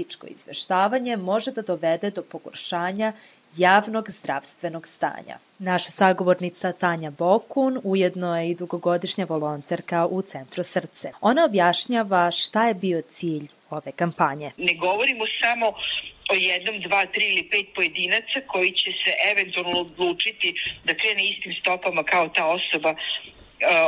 neetičko 0.00 0.26
izveštavanje 0.26 1.16
može 1.16 1.52
da 1.52 1.62
dovede 1.62 2.10
do 2.10 2.22
pogoršanja 2.22 3.12
javnog 3.56 4.10
zdravstvenog 4.10 4.88
stanja. 4.88 5.38
Naša 5.58 5.90
sagovornica 5.90 6.72
Tanja 6.72 7.10
Bokun 7.10 7.80
ujedno 7.84 8.40
je 8.40 8.50
i 8.50 8.54
dugogodišnja 8.54 9.24
volonterka 9.24 10.06
u 10.06 10.22
Centru 10.22 10.62
srce. 10.62 11.12
Ona 11.20 11.44
objašnjava 11.44 12.30
šta 12.30 12.68
je 12.68 12.74
bio 12.74 13.02
cilj 13.02 13.48
ove 13.70 13.92
kampanje. 13.92 14.50
Ne 14.56 14.74
govorimo 14.74 15.24
samo 15.42 15.66
o 16.32 16.34
jednom, 16.34 16.80
dva, 16.80 17.06
tri 17.06 17.24
ili 17.32 17.48
pet 17.50 17.66
pojedinaca 17.74 18.38
koji 18.46 18.70
će 18.70 18.90
se 19.04 19.12
eventualno 19.32 19.80
odlučiti 19.80 20.54
da 20.84 20.94
krene 20.94 21.22
istim 21.30 21.54
stopama 21.60 22.02
kao 22.02 22.28
ta 22.28 22.46
osoba 22.46 22.94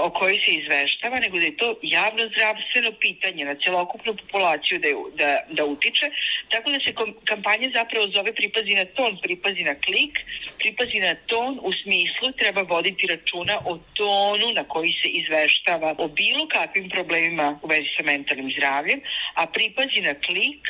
o 0.03 0.11
kojoj 0.11 0.39
se 0.47 0.55
izveštava, 0.55 1.21
nego 1.21 1.39
da 1.39 1.45
je 1.45 1.57
to 1.57 1.75
javno 1.83 2.29
zdravstveno 2.29 2.93
pitanje 3.01 3.45
na 3.45 3.55
celokupnu 3.65 4.17
populaciju 4.17 4.79
da, 4.79 4.89
je, 4.89 4.97
da, 5.15 5.41
da 5.51 5.65
utiče, 5.65 6.11
tako 6.49 6.71
da 6.71 6.79
se 6.81 6.95
kampanja 7.25 7.71
zapravo 7.75 8.07
zove 8.15 8.35
pripazi 8.35 8.75
na 8.75 8.85
ton, 8.85 9.19
pripazi 9.23 9.63
na 9.63 9.75
klik, 9.75 10.19
pripazi 10.59 11.01
na 11.01 11.15
ton 11.27 11.59
u 11.63 11.73
smislu 11.73 12.33
treba 12.39 12.63
voditi 12.63 13.07
računa 13.07 13.59
o 13.65 13.79
tonu 13.95 14.53
na 14.55 14.65
koji 14.65 14.93
se 15.03 15.09
izveštava 15.09 15.95
o 15.99 16.09
bilo 16.09 16.47
kakvim 16.49 16.91
problemima 16.91 17.59
u 17.63 17.67
vezi 17.67 17.89
sa 17.97 18.03
mentalnim 18.03 18.53
zdravljem, 18.57 19.01
a 19.35 19.47
pripazi 19.47 20.01
na 20.01 20.15
klik 20.15 20.69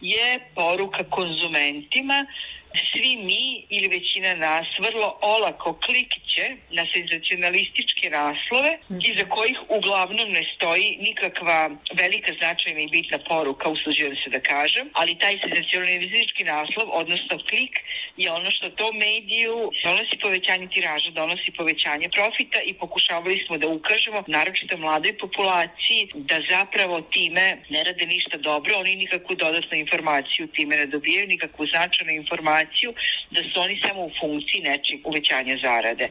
je 0.00 0.40
poruka 0.54 1.04
konzumentima 1.04 2.26
svi 2.92 3.16
mi 3.16 3.66
ili 3.68 3.88
većina 3.88 4.34
nas 4.34 4.66
vrlo 4.78 5.18
olako 5.22 5.78
klikće 5.86 6.44
na 6.70 6.84
senzacionalističke 6.94 8.10
naslove 8.10 8.78
mm. 8.90 8.98
iza 9.10 9.24
kojih 9.28 9.58
uglavnom 9.68 10.28
ne 10.30 10.44
stoji 10.54 10.98
nikakva 11.00 11.70
velika 11.94 12.32
značajna 12.40 12.80
i 12.80 12.92
bitna 12.96 13.18
poruka, 13.28 13.68
usuđujem 13.68 14.16
se 14.24 14.30
da 14.30 14.40
kažem, 14.40 14.90
ali 14.92 15.18
taj 15.22 15.38
senzacionalistički 15.42 16.44
naslov, 16.44 16.86
odnosno 16.92 17.34
klik, 17.48 17.74
je 18.16 18.32
ono 18.32 18.50
što 18.50 18.68
to 18.70 18.92
mediju 18.92 19.56
donosi 19.84 20.16
povećanje 20.22 20.66
tiraža, 20.74 21.10
donosi 21.10 21.50
povećanje 21.56 22.08
profita 22.08 22.60
i 22.64 22.74
pokušavali 22.74 23.44
smo 23.46 23.58
da 23.58 23.68
ukažemo, 23.68 24.24
naročito 24.26 24.76
mladoj 24.76 25.18
populaciji, 25.18 26.00
da 26.14 26.36
zapravo 26.50 27.00
time 27.00 27.46
ne 27.68 27.84
rade 27.84 28.06
ništa 28.06 28.36
dobro, 28.36 28.72
oni 28.78 28.96
nikakvu 28.96 29.36
dodatnu 29.36 29.76
informaciju 29.78 30.46
time 30.46 30.76
ne 30.76 30.86
dobijaju, 30.86 31.26
nikakvu 31.26 31.66
značajnu 31.66 32.12
informaciju, 32.12 32.59
da 33.30 33.40
su 33.54 33.60
oni 33.60 33.80
samo 33.86 34.04
u 34.04 34.10
funkciji 34.20 34.60
nečeg 34.62 35.06
uvećanja 35.06 35.56
zarade. 35.62 36.08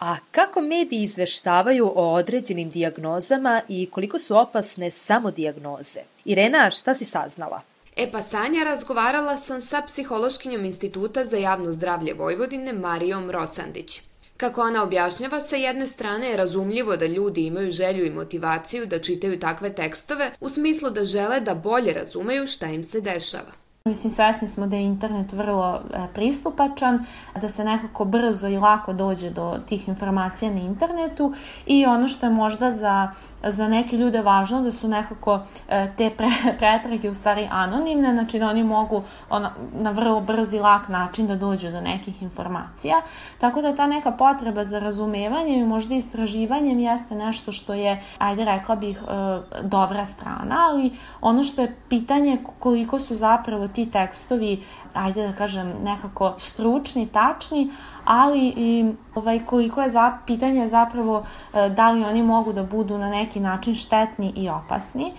A 0.00 0.16
kako 0.30 0.60
mediji 0.60 1.02
izveštavaju 1.02 1.92
o 1.96 2.14
određenim 2.14 2.70
dijagnozama 2.70 3.62
i 3.68 3.88
koliko 3.90 4.18
su 4.18 4.36
opasne 4.36 4.90
samo 4.90 5.30
dijagnoze? 5.30 6.00
Irena, 6.24 6.70
šta 6.70 6.94
si 6.94 7.04
saznala? 7.04 7.60
E 7.96 8.10
pa 8.12 8.22
Sanja, 8.22 8.64
razgovarala 8.64 9.36
sam 9.36 9.60
sa 9.60 9.82
psihološkinjom 9.86 10.64
Instituta 10.64 11.24
za 11.24 11.36
javno 11.36 11.72
zdravlje 11.72 12.14
Vojvodine 12.14 12.72
Marijom 12.72 13.30
Rosandić. 13.30 14.00
Kako 14.36 14.62
ona 14.62 14.82
objašnjava, 14.82 15.40
sa 15.40 15.56
jedne 15.56 15.86
strane 15.86 16.26
je 16.26 16.36
razumljivo 16.36 16.96
da 16.96 17.06
ljudi 17.06 17.46
imaju 17.46 17.70
želju 17.70 18.06
i 18.06 18.10
motivaciju 18.10 18.86
da 18.86 19.00
čitaju 19.00 19.40
takve 19.40 19.74
tekstove 19.74 20.30
u 20.40 20.48
smislu 20.48 20.90
da 20.90 21.04
žele 21.04 21.40
da 21.40 21.54
bolje 21.54 21.92
razumeju 21.92 22.46
šta 22.46 22.66
im 22.66 22.82
se 22.82 23.00
dešava. 23.00 23.59
Mislim, 23.84 24.10
svesni 24.10 24.48
smo 24.48 24.66
da 24.66 24.76
je 24.76 24.82
internet 24.82 25.32
vrlo 25.32 25.80
e, 25.94 26.06
pristupačan, 26.14 27.04
da 27.40 27.48
se 27.48 27.64
nekako 27.64 28.04
brzo 28.04 28.48
i 28.48 28.58
lako 28.58 28.92
dođe 28.92 29.30
do 29.30 29.58
tih 29.66 29.88
informacija 29.88 30.50
na 30.50 30.60
internetu 30.60 31.32
i 31.66 31.86
ono 31.86 32.08
što 32.08 32.26
je 32.26 32.30
možda 32.30 32.70
za 32.70 33.10
za 33.42 33.68
neke 33.68 33.96
ljude 33.96 34.22
važno 34.22 34.62
da 34.62 34.72
su 34.72 34.88
nekako 34.88 35.40
e, 35.68 35.92
te 35.96 36.10
pre, 36.10 36.28
pretrage 36.58 37.10
u 37.10 37.14
stvari 37.14 37.48
anonimne, 37.50 38.12
znači 38.12 38.38
da 38.38 38.48
oni 38.48 38.64
mogu 38.64 39.02
ona, 39.30 39.52
na 39.72 39.90
vrlo 39.90 40.20
brz 40.20 40.54
i 40.54 40.58
lak 40.58 40.88
način 40.88 41.26
da 41.26 41.36
dođu 41.36 41.70
do 41.70 41.80
nekih 41.80 42.22
informacija. 42.22 43.00
Tako 43.38 43.62
da 43.62 43.76
ta 43.76 43.86
neka 43.86 44.10
potreba 44.10 44.64
za 44.64 44.78
razumevanjem 44.78 45.60
i 45.60 45.66
možda 45.66 45.94
istraživanjem 45.94 46.78
jeste 46.78 47.14
nešto 47.14 47.52
što 47.52 47.74
je, 47.74 48.02
ajde 48.18 48.44
rekla 48.44 48.76
bih, 48.76 49.02
e, 49.02 49.40
dobra 49.62 50.06
strana, 50.06 50.66
ali 50.70 50.92
ono 51.20 51.42
što 51.42 51.62
je 51.62 51.76
pitanje 51.88 52.38
koliko 52.58 53.00
su 53.00 53.14
zapravo 53.14 53.68
ti 53.68 53.90
tekstovi, 53.90 54.62
ajde 54.92 55.26
da 55.26 55.32
kažem, 55.32 55.72
nekako 55.82 56.34
stručni, 56.38 57.08
tačni, 57.12 57.70
ali 58.04 58.52
i 58.56 58.92
ovaj, 59.14 59.44
koliko 59.46 59.82
je 59.82 59.88
za, 59.88 60.18
pitanje 60.26 60.66
zapravo 60.66 61.26
e, 61.54 61.68
da 61.68 61.90
li 61.90 62.04
oni 62.04 62.22
mogu 62.22 62.52
da 62.52 62.62
budu 62.62 62.98
na 62.98 63.10
neki 63.10 63.40
način 63.40 63.74
štetni 63.74 64.32
i 64.36 64.48
opasni. 64.48 65.12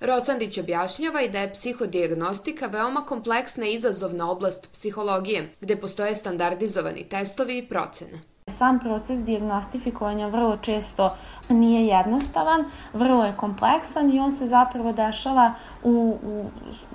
Rosandić 0.00 0.58
objašnjava 0.58 1.22
i 1.22 1.28
da 1.28 1.38
je 1.38 1.52
psihodijagnostika 1.52 2.66
veoma 2.66 3.00
kompleksna 3.00 3.66
i 3.66 3.74
izazovna 3.74 4.30
oblast 4.30 4.72
psihologije, 4.72 5.54
gde 5.60 5.76
postoje 5.76 6.14
standardizovani 6.14 7.04
testovi 7.04 7.58
i 7.58 7.68
procene. 7.68 8.31
Sam 8.46 8.78
proces 8.78 9.24
diagnostifikovanja 9.24 10.26
vrlo 10.26 10.56
često 10.56 11.16
nije 11.48 11.86
jednostavan, 11.86 12.64
vrlo 12.92 13.24
je 13.24 13.36
kompleksan 13.36 14.10
i 14.10 14.20
on 14.20 14.30
se 14.30 14.46
zapravo 14.46 14.92
dešava 14.92 15.54
u, 15.82 16.16
u, 16.22 16.50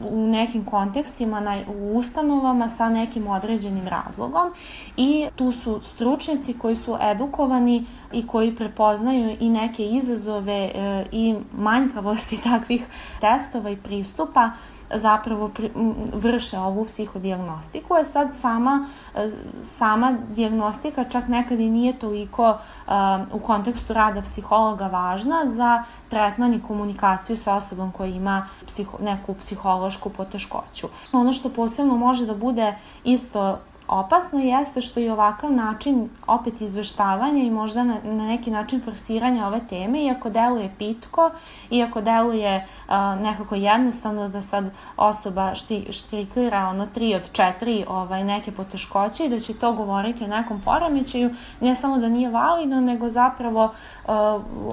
u 0.10 0.28
nekim 0.28 0.66
kontekstima, 0.66 1.40
na, 1.40 1.58
u 1.68 1.98
ustanovama 1.98 2.68
sa 2.68 2.90
nekim 2.90 3.28
određenim 3.28 3.88
razlogom 3.88 4.54
i 4.98 5.28
tu 5.36 5.52
su 5.52 5.80
stručnjaci 5.84 6.58
koji 6.58 6.76
su 6.76 6.98
edukovani 7.02 7.86
i 8.12 8.28
koji 8.28 8.56
prepoznaju 8.56 9.38
i 9.40 9.50
neke 9.50 9.86
izazove 9.86 10.72
e, 10.76 11.06
i 11.12 11.36
manjkavosti 11.58 12.42
takvih 12.50 12.88
testova 13.22 13.70
i 13.70 13.78
pristupa 13.78 14.52
zapravo 14.94 15.50
pri, 15.50 15.72
vrše 16.14 16.60
ovu 16.60 16.86
psihodijagnostiku. 16.86 17.96
Je 17.96 18.06
sad 18.06 18.36
sama, 18.36 18.88
e, 19.16 19.30
sama 19.62 20.14
dijagnostika 20.30 21.04
čak 21.04 21.28
nekad 21.28 21.60
i 21.60 21.70
nije 21.70 22.00
toliko 22.00 22.50
uh, 22.50 22.94
u 23.34 23.40
kontekstu 23.40 23.94
rada 23.94 24.22
psihologa 24.22 24.88
važna 24.88 25.42
za 25.46 25.84
tretman 26.10 26.54
i 26.54 26.62
komunikaciju 26.62 27.38
sa 27.38 27.56
osobom 27.56 27.92
koja 27.92 28.08
ima 28.08 28.48
psiho, 28.66 28.98
neku 29.02 29.34
psihološku 29.34 30.10
poteškoću. 30.10 30.88
Ono 31.12 31.32
što 31.32 31.50
posebno 31.50 31.98
može 31.98 32.26
da 32.26 32.36
bude 32.36 32.76
isto 33.04 33.60
Opasno 33.88 34.40
jeste 34.40 34.82
što 34.82 35.00
i 35.00 35.10
ovakav 35.10 35.52
način 35.52 36.10
opet 36.28 36.62
izveštavanja 36.62 37.44
i 37.44 37.50
možda 37.50 37.84
na, 37.84 37.98
na 38.04 38.28
neki 38.28 38.52
način 38.52 38.82
forsiranja 38.82 39.48
ove 39.48 39.60
teme, 39.70 40.04
iako 40.04 40.30
deluje 40.30 40.72
pitko, 40.78 41.32
iako 41.72 42.02
deluje 42.02 42.56
uh, 42.88 42.94
nekako 43.22 43.56
jednostavno 43.56 44.30
da 44.30 44.42
sad 44.42 44.72
osoba 44.98 45.56
šti, 45.56 45.88
štrikira 45.92 46.68
ono 46.68 46.86
tri 46.86 47.16
od 47.16 47.32
četiri 47.32 47.86
ovaj, 47.88 48.24
neke 48.24 48.52
poteškoće 48.52 49.26
i 49.26 49.30
da 49.30 49.40
će 49.40 49.54
to 49.54 49.74
govoriti 49.74 50.24
o 50.24 50.28
nekom 50.28 50.62
poremećaju, 50.62 51.30
ne 51.62 51.76
samo 51.76 51.98
da 51.98 52.10
nije 52.10 52.30
validno, 52.30 52.82
nego 52.82 53.10
zapravo 53.10 53.64
uh, 53.64 54.14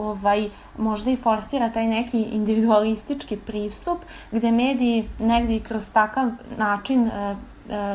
ovaj, 0.00 0.50
možda 0.78 1.10
i 1.10 1.16
forsira 1.16 1.68
taj 1.68 1.86
neki 1.86 2.22
individualistički 2.22 3.36
pristup 3.36 3.98
gde 4.32 4.52
mediji 4.52 5.08
negdje 5.18 5.60
kroz 5.60 5.92
takav 5.92 6.30
način 6.58 7.06
uh, 7.06 7.53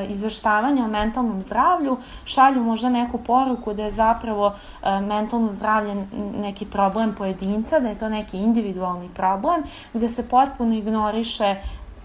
izveštavanja 0.10 0.86
o 0.86 0.88
mentalnom 0.88 1.42
zdravlju 1.42 1.98
šalju 2.26 2.64
možda 2.64 2.90
neku 2.90 3.18
poruku 3.18 3.74
da 3.74 3.84
je 3.84 3.90
zapravo 3.90 4.56
e, 4.84 5.02
mentalno 5.02 5.52
zdravlje 5.52 6.06
neki 6.42 6.66
problem 6.66 7.16
pojedinca, 7.18 7.80
da 7.80 7.90
je 7.90 7.98
to 7.98 8.10
neki 8.10 8.38
individualni 8.38 9.10
problem, 9.16 9.64
gde 9.94 10.10
se 10.10 10.30
potpuno 10.30 10.76
ignoriše 10.76 11.56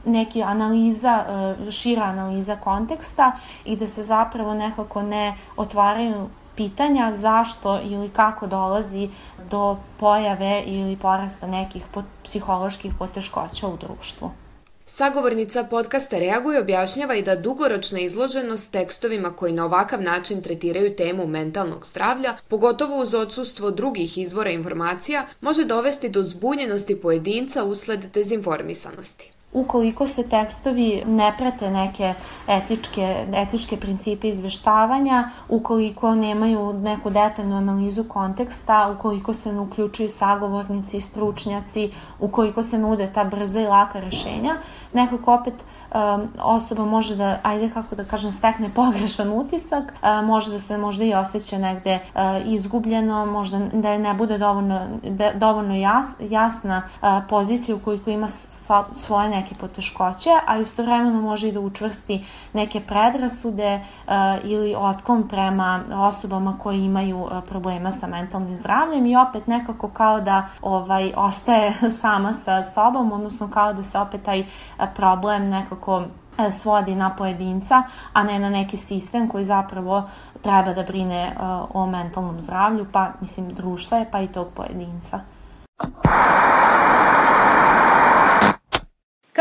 neki 0.05 0.43
analiza, 0.43 1.25
e, 1.69 1.71
šira 1.71 2.03
analiza 2.03 2.57
konteksta 2.57 3.33
i 3.65 3.77
da 3.77 3.87
se 3.87 4.03
zapravo 4.03 4.55
nekako 4.55 5.03
ne 5.03 5.37
otvaraju 5.57 6.29
pitanja 6.57 7.13
zašto 7.15 7.81
ili 7.83 8.09
kako 8.09 8.47
dolazi 8.47 9.11
do 9.51 9.77
pojave 10.01 10.63
ili 10.67 10.97
porasta 10.97 11.47
nekih 11.47 11.87
psiholoških 12.25 12.95
poteškoća 12.99 13.69
u 13.69 13.77
društvu. 13.77 14.44
Sagovornica 14.87 15.65
podcasta 15.65 16.19
reaguje 16.19 16.61
objašnjava 16.61 17.15
i 17.15 17.23
da 17.23 17.37
dugoročna 17.37 18.01
izloženost 18.01 18.73
tekstovima 18.73 19.33
koji 19.37 19.53
na 19.53 19.65
ovakav 19.65 20.03
način 20.03 20.43
tretiraju 20.43 20.97
temu 20.97 21.27
mentalnog 21.27 21.87
zdravlja, 21.87 22.37
pogotovo 22.49 23.03
uz 23.03 23.15
odsustvo 23.15 23.71
drugih 23.71 24.19
izvora 24.19 24.51
informacija, 24.51 25.27
može 25.41 25.65
dovesti 25.65 26.09
do 26.09 26.23
zbunjenosti 26.23 27.01
pojedinca 27.01 27.65
usled 27.65 28.05
dezinformisanosti 28.15 29.31
ukoliko 29.55 30.07
se 30.07 30.29
tekstovi 30.29 31.03
ne 31.07 31.35
prate 31.39 31.71
neke 31.71 32.15
etičke, 32.49 33.27
etičke 33.35 33.77
principe 33.77 34.29
izveštavanja, 34.29 35.31
ukoliko 35.49 36.15
nemaju 36.15 36.73
neku 36.73 37.11
detaljnu 37.11 37.57
analizu 37.57 38.05
konteksta, 38.05 38.95
ukoliko 38.99 39.33
se 39.33 39.53
ne 39.53 39.61
uključuju 39.61 40.09
sagovornici 40.11 41.01
stručnjaci, 41.01 41.91
ukoliko 42.21 42.63
se 42.63 42.79
nude 42.79 43.11
ta 43.13 43.25
brza 43.25 43.61
i 43.61 43.67
laka 43.67 44.01
rešenja, 44.01 44.57
nekako 44.93 45.35
opet 45.35 45.55
um, 45.95 46.29
osoba 46.43 46.85
može 46.85 47.17
da, 47.17 47.39
ajde 47.43 47.71
kako 47.71 47.95
da 47.95 48.05
kažem, 48.05 48.33
stekne 48.33 48.71
pogrešan 48.75 49.33
utisak, 49.33 49.85
uh, 50.03 50.27
može 50.27 50.51
da 50.51 50.59
se 50.59 50.79
možda 50.79 51.05
i 51.05 51.15
osjeća 51.15 51.59
negde 51.59 51.99
uh, 52.15 52.21
izgubljeno, 52.45 53.27
možda 53.27 53.59
da 53.73 53.99
ne 53.99 54.15
bude 54.15 54.39
dovoljno, 54.39 54.87
da, 55.03 55.33
dovoljno 55.33 55.75
jas, 55.75 56.17
jasna 56.21 56.83
uh, 57.03 57.09
pozicija 57.29 57.77
ukoliko 57.77 58.11
ima 58.11 58.29
so, 58.29 58.85
svoje 58.95 59.29
neke 59.29 59.44
poteškoće, 59.61 60.31
a 60.47 60.59
istovremeno 60.59 61.21
može 61.21 61.49
i 61.49 61.53
da 61.53 61.61
učvrsti 61.61 62.25
neke 62.53 62.81
predrasude 62.81 63.81
uh, 64.07 64.13
ili 64.43 64.75
otklon 64.79 65.29
prema 65.29 65.81
osobama 65.91 66.59
koje 66.59 66.85
imaju 66.85 67.23
uh, 67.23 67.31
problema 67.49 67.91
sa 67.91 68.07
mentalnim 68.07 68.57
zdravljem 68.57 69.07
i 69.07 69.17
opet 69.17 69.47
nekako 69.47 69.89
kao 69.89 70.21
da 70.21 70.49
ovaj 70.63 71.13
ostaje 71.17 71.73
sama 72.03 72.33
sa 72.33 72.63
sobom, 72.63 73.13
odnosno 73.13 73.51
kao 73.51 73.73
da 73.73 73.83
se 73.83 73.99
opet 73.99 74.23
taj 74.23 74.41
uh, 74.41 74.47
problem 74.95 75.49
nekako 75.49 76.03
e, 76.39 76.51
svodi 76.51 76.95
na 76.95 77.17
pojedinca, 77.17 77.83
a 78.13 78.23
ne 78.23 78.39
na 78.39 78.51
neki 78.51 78.77
sistem 78.77 79.29
koji 79.29 79.45
zapravo 79.45 80.09
treba 80.43 80.73
da 80.73 80.83
brine 80.83 81.37
o 81.75 81.87
mentalnom 81.87 82.41
zdravlju, 82.41 82.87
pa 82.93 83.09
mislim 83.21 83.49
društva 83.49 83.99
je, 83.99 84.11
pa 84.11 84.21
i 84.21 84.29
tog 84.29 84.49
pojedinca. 84.55 85.21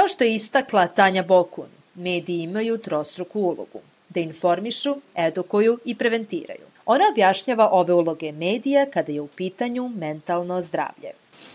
Kao 0.03 0.07
što 0.07 0.23
je 0.23 0.35
istakla 0.35 0.87
Tanja 0.87 1.23
Bokun, 1.23 1.69
mediji 1.95 2.43
imaju 2.43 2.77
trostruku 2.77 3.39
ulogu, 3.39 3.81
da 4.09 4.19
informišu, 4.19 4.95
edukuju 5.15 5.79
i 5.85 5.95
preventiraju. 5.95 6.65
Ona 6.85 7.03
objašnjava 7.11 7.69
ove 7.71 7.93
uloge 7.93 8.31
medija 8.31 8.85
kada 8.93 9.11
je 9.11 9.21
u 9.21 9.27
pitanju 9.27 9.91
mentalno 9.95 10.61
zdravlje. 10.61 11.11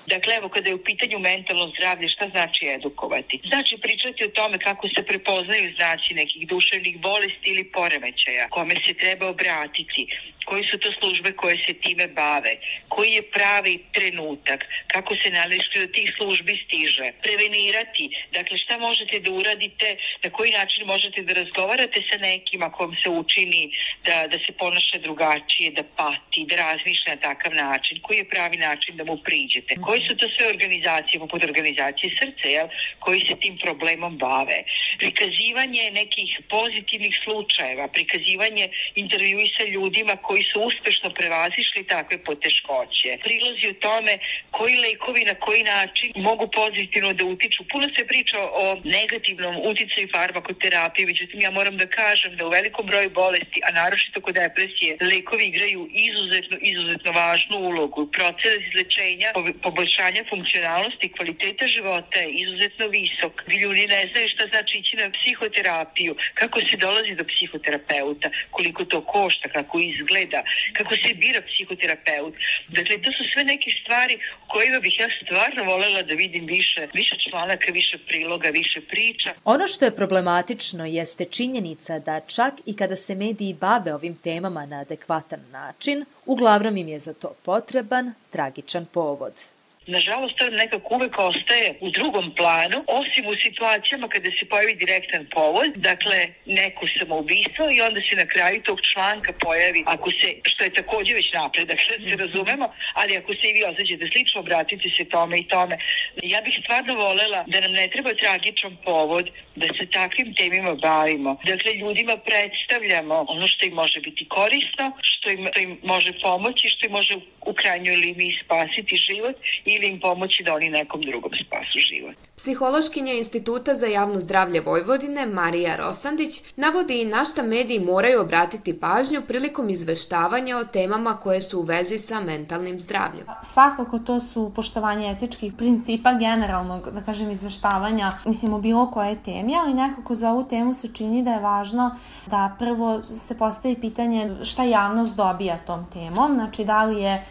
Dakle, 0.07 0.35
evo, 0.35 0.49
kada 0.49 0.69
je 0.69 0.75
u 0.75 0.85
pitanju 0.85 1.19
mentalno 1.19 1.67
zdravlje, 1.77 2.09
šta 2.09 2.29
znači 2.29 2.67
edukovati? 2.67 3.41
Znači 3.49 3.79
pričati 3.83 4.25
o 4.25 4.29
tome 4.29 4.59
kako 4.59 4.89
se 4.89 5.03
prepoznaju 5.03 5.75
znaci 5.77 6.15
nekih 6.15 6.49
duševnih 6.49 7.01
bolesti 7.01 7.51
ili 7.53 7.65
poremećaja, 7.65 8.49
kome 8.49 8.75
se 8.87 8.95
treba 8.95 9.29
obratiti, 9.29 10.07
koji 10.49 10.65
su 10.71 10.79
to 10.79 10.91
službe 11.01 11.33
koje 11.33 11.57
se 11.67 11.73
time 11.85 12.07
bave, 12.09 12.53
koji 12.89 13.11
je 13.19 13.31
pravi 13.37 13.75
trenutak, 13.93 14.61
kako 14.93 15.15
se 15.21 15.31
nadležno 15.31 15.77
do 15.83 15.89
tih 15.97 16.09
službi 16.19 16.55
stiže, 16.65 17.07
prevenirati, 17.23 18.05
dakle 18.33 18.57
šta 18.59 18.79
možete 18.79 19.21
da 19.21 19.31
uradite, 19.31 19.89
na 20.25 20.31
koji 20.31 20.51
način 20.61 20.87
možete 20.87 21.23
da 21.23 21.33
razgovarate 21.33 21.99
sa 22.11 22.19
nekima 22.19 22.73
kom 22.73 22.97
se 23.03 23.09
učini 23.09 23.63
da, 24.07 24.17
da 24.33 24.39
se 24.45 24.53
ponaša 24.61 24.99
drugačije, 24.99 25.71
da 25.71 25.83
pati, 25.97 26.47
da 26.49 26.57
razmišlja 26.57 27.15
na 27.15 27.21
takav 27.21 27.53
način, 27.55 28.01
koji 28.03 28.17
je 28.19 28.31
pravi 28.35 28.57
način 28.57 28.97
da 28.97 29.05
mu 29.05 29.17
priđete, 29.17 29.77
koji 29.87 30.01
su 30.07 30.17
to 30.17 30.27
sve 30.35 30.49
organizacije, 30.55 31.21
poput 31.21 31.45
organizacije 31.45 32.17
srce, 32.21 32.47
jel, 32.57 32.69
koji 32.99 33.21
se 33.21 33.35
tim 33.43 33.59
problemom 33.65 34.19
bave. 34.19 34.59
Prikazivanje 34.99 35.91
nekih 35.91 36.31
pozitivnih 36.49 37.15
slučajeva, 37.25 37.89
prikazivanje 37.89 38.69
intervjui 38.95 39.49
sa 39.57 39.65
ljudima 39.65 40.17
koji 40.17 40.38
su 40.43 40.57
uspešno 40.69 41.11
prevazišli 41.11 41.85
takve 41.85 42.17
poteškoće. 42.29 43.19
Prilozi 43.27 43.67
o 43.71 43.81
tome 43.87 44.19
koji 44.51 44.75
lekovi 44.77 45.23
na 45.25 45.35
koji 45.35 45.63
način 45.63 46.13
mogu 46.17 46.49
pozitivno 46.61 47.13
da 47.13 47.25
utiču. 47.25 47.65
Puno 47.73 47.87
se 47.97 48.07
priča 48.07 48.39
o 48.41 48.67
negativnom 48.85 49.55
uticaju 49.71 50.09
farmakoterapije, 50.15 51.07
međutim 51.07 51.41
ja 51.41 51.51
moram 51.51 51.77
da 51.77 51.87
kažem 51.87 52.37
da 52.37 52.47
u 52.47 52.51
velikom 52.51 52.87
broju 52.87 53.11
bolesti, 53.11 53.59
a 53.67 53.71
naročito 53.81 54.21
kod 54.21 54.35
depresije, 54.35 54.97
lekovi 55.13 55.45
igraju 55.47 55.89
izuzetno, 56.09 56.57
izuzetno 56.61 57.13
važnu 57.13 57.57
ulogu. 57.71 58.11
Proces 58.19 58.59
izlečenja, 58.69 59.29
poboljšanja 59.63 60.23
funkcionalnosti 60.31 61.13
kvaliteta 61.17 61.67
života 61.67 62.19
je 62.19 62.31
izuzetno 62.43 62.87
visok. 62.97 63.35
Ljudi 63.61 63.87
ne 63.87 64.01
znaju 64.11 64.29
šta 64.29 64.45
znači 64.53 64.79
ići 64.79 64.97
na 64.97 65.11
psihoterapiju, 65.17 66.17
kako 66.35 66.61
se 66.61 66.77
dolazi 66.77 67.15
do 67.15 67.25
psihoterapeuta, 67.33 68.29
koliko 68.51 68.85
to 68.85 69.01
košta, 69.01 69.49
kako 69.49 69.79
izgleda, 69.79 70.28
kako 70.73 70.95
se 70.95 71.15
bira 71.15 71.41
psihoterapeut. 71.49 72.35
Dakle, 72.69 73.03
to 73.03 73.11
su 73.17 73.25
sve 73.33 73.45
neke 73.45 73.71
stvari 73.81 74.19
kojima 74.47 74.81
bih 74.81 74.95
ja 74.99 75.09
stvarno 75.23 75.65
volela 75.73 76.03
da 76.03 76.15
vidim 76.15 76.47
više, 76.47 76.89
više 76.95 77.17
članaka, 77.31 77.73
više 77.73 77.99
priloga, 78.09 78.49
više 78.49 78.81
priča. 78.81 79.35
Ono 79.45 79.67
što 79.67 79.85
je 79.85 79.97
problematično 79.97 80.85
jeste 80.85 81.25
činjenica 81.25 81.99
da 81.99 82.21
čak 82.21 82.55
i 82.67 82.77
kada 82.77 82.97
se 82.97 83.15
mediji 83.15 83.55
bave 83.55 83.95
ovim 83.95 84.17
temama 84.17 84.67
na 84.67 84.81
adekvatan 84.81 85.41
način, 85.51 86.05
uglavnom 86.27 86.77
im 86.77 86.89
je 86.89 86.99
za 86.99 87.15
to 87.15 87.35
potreban 87.45 88.15
tragičan 88.31 88.87
povod 88.87 89.58
nažalost, 89.89 90.35
to 90.39 90.51
nekako 90.51 90.95
uvek 90.95 91.15
ostaje 91.19 91.69
u 91.81 91.91
drugom 91.91 92.27
planu, 92.39 92.79
osim 93.01 93.25
u 93.27 93.35
situacijama 93.45 94.09
kada 94.09 94.31
se 94.39 94.45
pojavi 94.51 94.75
direktan 94.75 95.27
povod, 95.35 95.71
dakle, 95.77 96.19
neko 96.47 96.85
samoubistvo 96.99 97.65
i 97.71 97.81
onda 97.81 98.01
se 98.09 98.15
na 98.17 98.27
kraju 98.27 98.63
tog 98.63 98.79
članka 98.91 99.33
pojavi, 99.41 99.83
ako 99.87 100.11
se, 100.11 100.29
što 100.51 100.65
je 100.65 100.77
takođe 100.81 101.15
već 101.15 101.33
napredak, 101.33 101.79
da 101.79 102.07
se 102.11 102.17
razumemo, 102.17 102.67
ali 102.95 103.17
ako 103.17 103.33
se 103.33 103.45
i 103.49 103.53
vi 103.57 103.63
osjećate 103.71 104.07
slično, 104.13 104.41
obratite 104.41 104.89
se 104.97 105.05
tome 105.05 105.39
i 105.39 105.49
tome. 105.49 105.79
Ja 106.23 106.41
bih 106.45 106.55
stvarno 106.63 106.95
volela 106.95 107.45
da 107.47 107.61
nam 107.61 107.73
ne 107.73 107.89
treba 107.89 108.11
tragičan 108.23 108.77
povod, 108.85 109.27
da 109.57 109.67
se 109.67 109.85
takvim 109.93 110.35
temima 110.35 110.75
bavimo. 110.75 111.37
Dakle, 111.45 111.73
ljudima 111.73 112.17
predstavljamo 112.17 113.25
ono 113.29 113.47
što 113.47 113.67
im 113.67 113.75
može 113.75 114.01
biti 114.01 114.29
korisno, 114.29 114.87
što 115.03 115.31
im, 115.31 115.49
što 115.51 115.61
im 115.61 115.79
može 115.83 116.13
pomoći, 116.23 116.69
što 116.69 116.87
im 116.87 116.93
može 116.93 117.15
u 117.51 117.53
krajnjoj 117.53 117.97
liniji 117.97 118.39
spasiti 118.45 118.97
život 118.97 119.37
ili 119.79 119.89
im 119.89 120.01
pomoći 120.01 120.43
da 120.43 120.55
oni 120.55 120.71
nekom 120.71 121.03
drugom 121.03 121.33
spasu 121.47 121.79
život. 121.79 122.15
Psihološkinja 122.37 123.13
Instituta 123.13 123.75
za 123.75 123.87
javno 123.87 124.19
zdravlje 124.19 124.61
Vojvodine 124.61 125.27
Marija 125.27 125.77
Rosandić 125.77 126.41
navodi 126.57 127.03
i 127.03 127.05
na 127.05 127.25
šta 127.25 127.43
mediji 127.43 127.81
moraju 127.81 128.21
obratiti 128.21 128.81
pažnju 128.81 129.21
prilikom 129.29 129.71
izveštavanja 129.71 130.57
o 130.57 130.65
temama 130.65 131.17
koje 131.17 131.41
su 131.41 131.61
u 131.61 131.63
vezi 131.63 131.99
sa 131.99 132.21
mentalnim 132.21 132.81
zdravljem. 132.81 133.27
Svakako 133.43 133.99
to 133.99 134.21
su 134.21 134.53
poštovanje 134.57 135.11
etičkih 135.11 135.53
principa 135.53 136.13
generalnog, 136.13 136.91
da 136.91 137.01
kažem, 137.01 137.31
izveštavanja, 137.31 138.13
mislim, 138.25 138.53
o 138.53 138.59
bilo 138.59 138.91
koje 138.91 139.23
temi, 139.23 139.57
ali 139.57 139.75
nekako 139.75 140.15
za 140.15 140.31
ovu 140.31 140.45
temu 140.45 140.75
se 140.75 140.89
čini 140.95 141.23
da 141.23 141.31
je 141.31 141.41
važno 141.41 141.97
da 142.27 142.57
prvo 142.59 143.03
se 143.03 143.39
postavi 143.39 143.81
pitanje 143.81 144.37
šta 144.45 144.65
javnost 144.65 145.17
dobija 145.17 145.59
tom 145.67 145.87
temom, 145.93 146.35
znači 146.35 146.65
da 146.65 146.85
li 146.85 147.03
je 147.03 147.27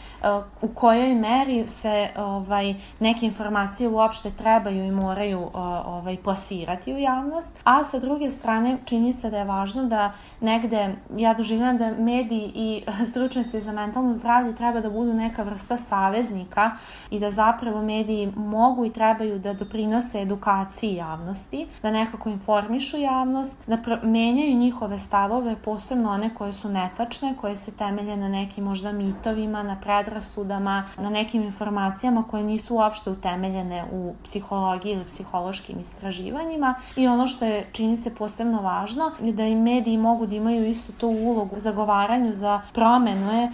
u 0.62 0.68
kojoj 0.68 1.16
meri 1.16 1.68
se 1.68 2.10
ovaj, 2.18 2.76
neke 3.00 3.26
informacije 3.26 3.90
uopšte 3.90 4.32
trebaju 4.32 4.86
i 4.86 4.92
moraju 4.92 5.50
ovaj, 5.54 6.18
plasirati 6.18 6.94
u 6.94 6.98
javnost, 6.98 7.60
a 7.64 7.84
sa 7.84 8.00
druge 8.00 8.30
strane 8.30 8.78
čini 8.86 9.14
se 9.14 9.30
da 9.30 9.38
je 9.38 9.46
važno 9.46 9.84
da 9.84 10.14
negde, 10.42 10.96
ja 11.16 11.34
doživljam 11.34 11.78
da 11.78 11.92
mediji 11.92 12.52
i 12.56 12.84
stručnici 13.12 13.62
za 13.62 13.72
mentalno 13.72 14.14
zdravlje 14.14 14.56
treba 14.56 14.82
da 14.82 14.90
budu 14.90 15.14
neka 15.14 15.44
vrsta 15.44 15.78
saveznika 15.78 16.72
i 17.12 17.20
da 17.20 17.30
zapravo 17.30 17.82
mediji 17.82 18.34
mogu 18.36 18.86
i 18.86 18.94
trebaju 18.94 19.40
da 19.40 19.54
doprinose 19.54 20.22
edukaciji 20.22 20.96
javnosti, 20.96 21.68
da 21.82 21.92
nekako 21.92 22.30
informišu 22.30 22.98
javnost, 22.98 23.64
da 23.68 23.78
menjaju 24.04 24.56
njihove 24.56 25.00
stavove, 25.00 25.56
posebno 25.66 26.12
one 26.12 26.34
koje 26.36 26.54
su 26.54 26.70
netačne, 26.70 27.36
koje 27.42 27.56
se 27.56 27.72
temelje 27.72 28.18
na 28.18 28.30
nekim 28.30 28.64
možda 28.64 28.92
mitovima, 28.92 29.64
na 29.64 29.82
predrasudama, 30.08 30.84
na 30.98 31.10
nekim 31.10 31.44
informacijama 31.44 32.24
koje 32.24 32.44
nisu 32.44 32.76
uopšte 32.76 33.10
utemeljene 33.10 33.86
u 33.92 34.14
psihologiji 34.24 34.94
ili 34.94 35.06
psihološkim 35.06 35.80
istraživanjima. 35.80 36.76
I 36.96 37.08
ono 37.08 37.28
što 37.28 37.46
je 37.46 37.68
čini 37.72 37.98
se 37.98 38.16
posebno 38.16 38.62
važno 38.62 39.12
je 39.22 39.34
da 39.34 39.44
i 39.44 39.56
mediji 39.56 39.98
mogu 39.98 40.26
da 40.26 40.36
imaju 40.36 40.66
isto 40.66 40.94
tu 40.94 41.08
ulogu 41.08 41.56
u 41.56 41.60
zagovaranju 41.60 42.34
za 42.34 42.62
promene 42.74 43.52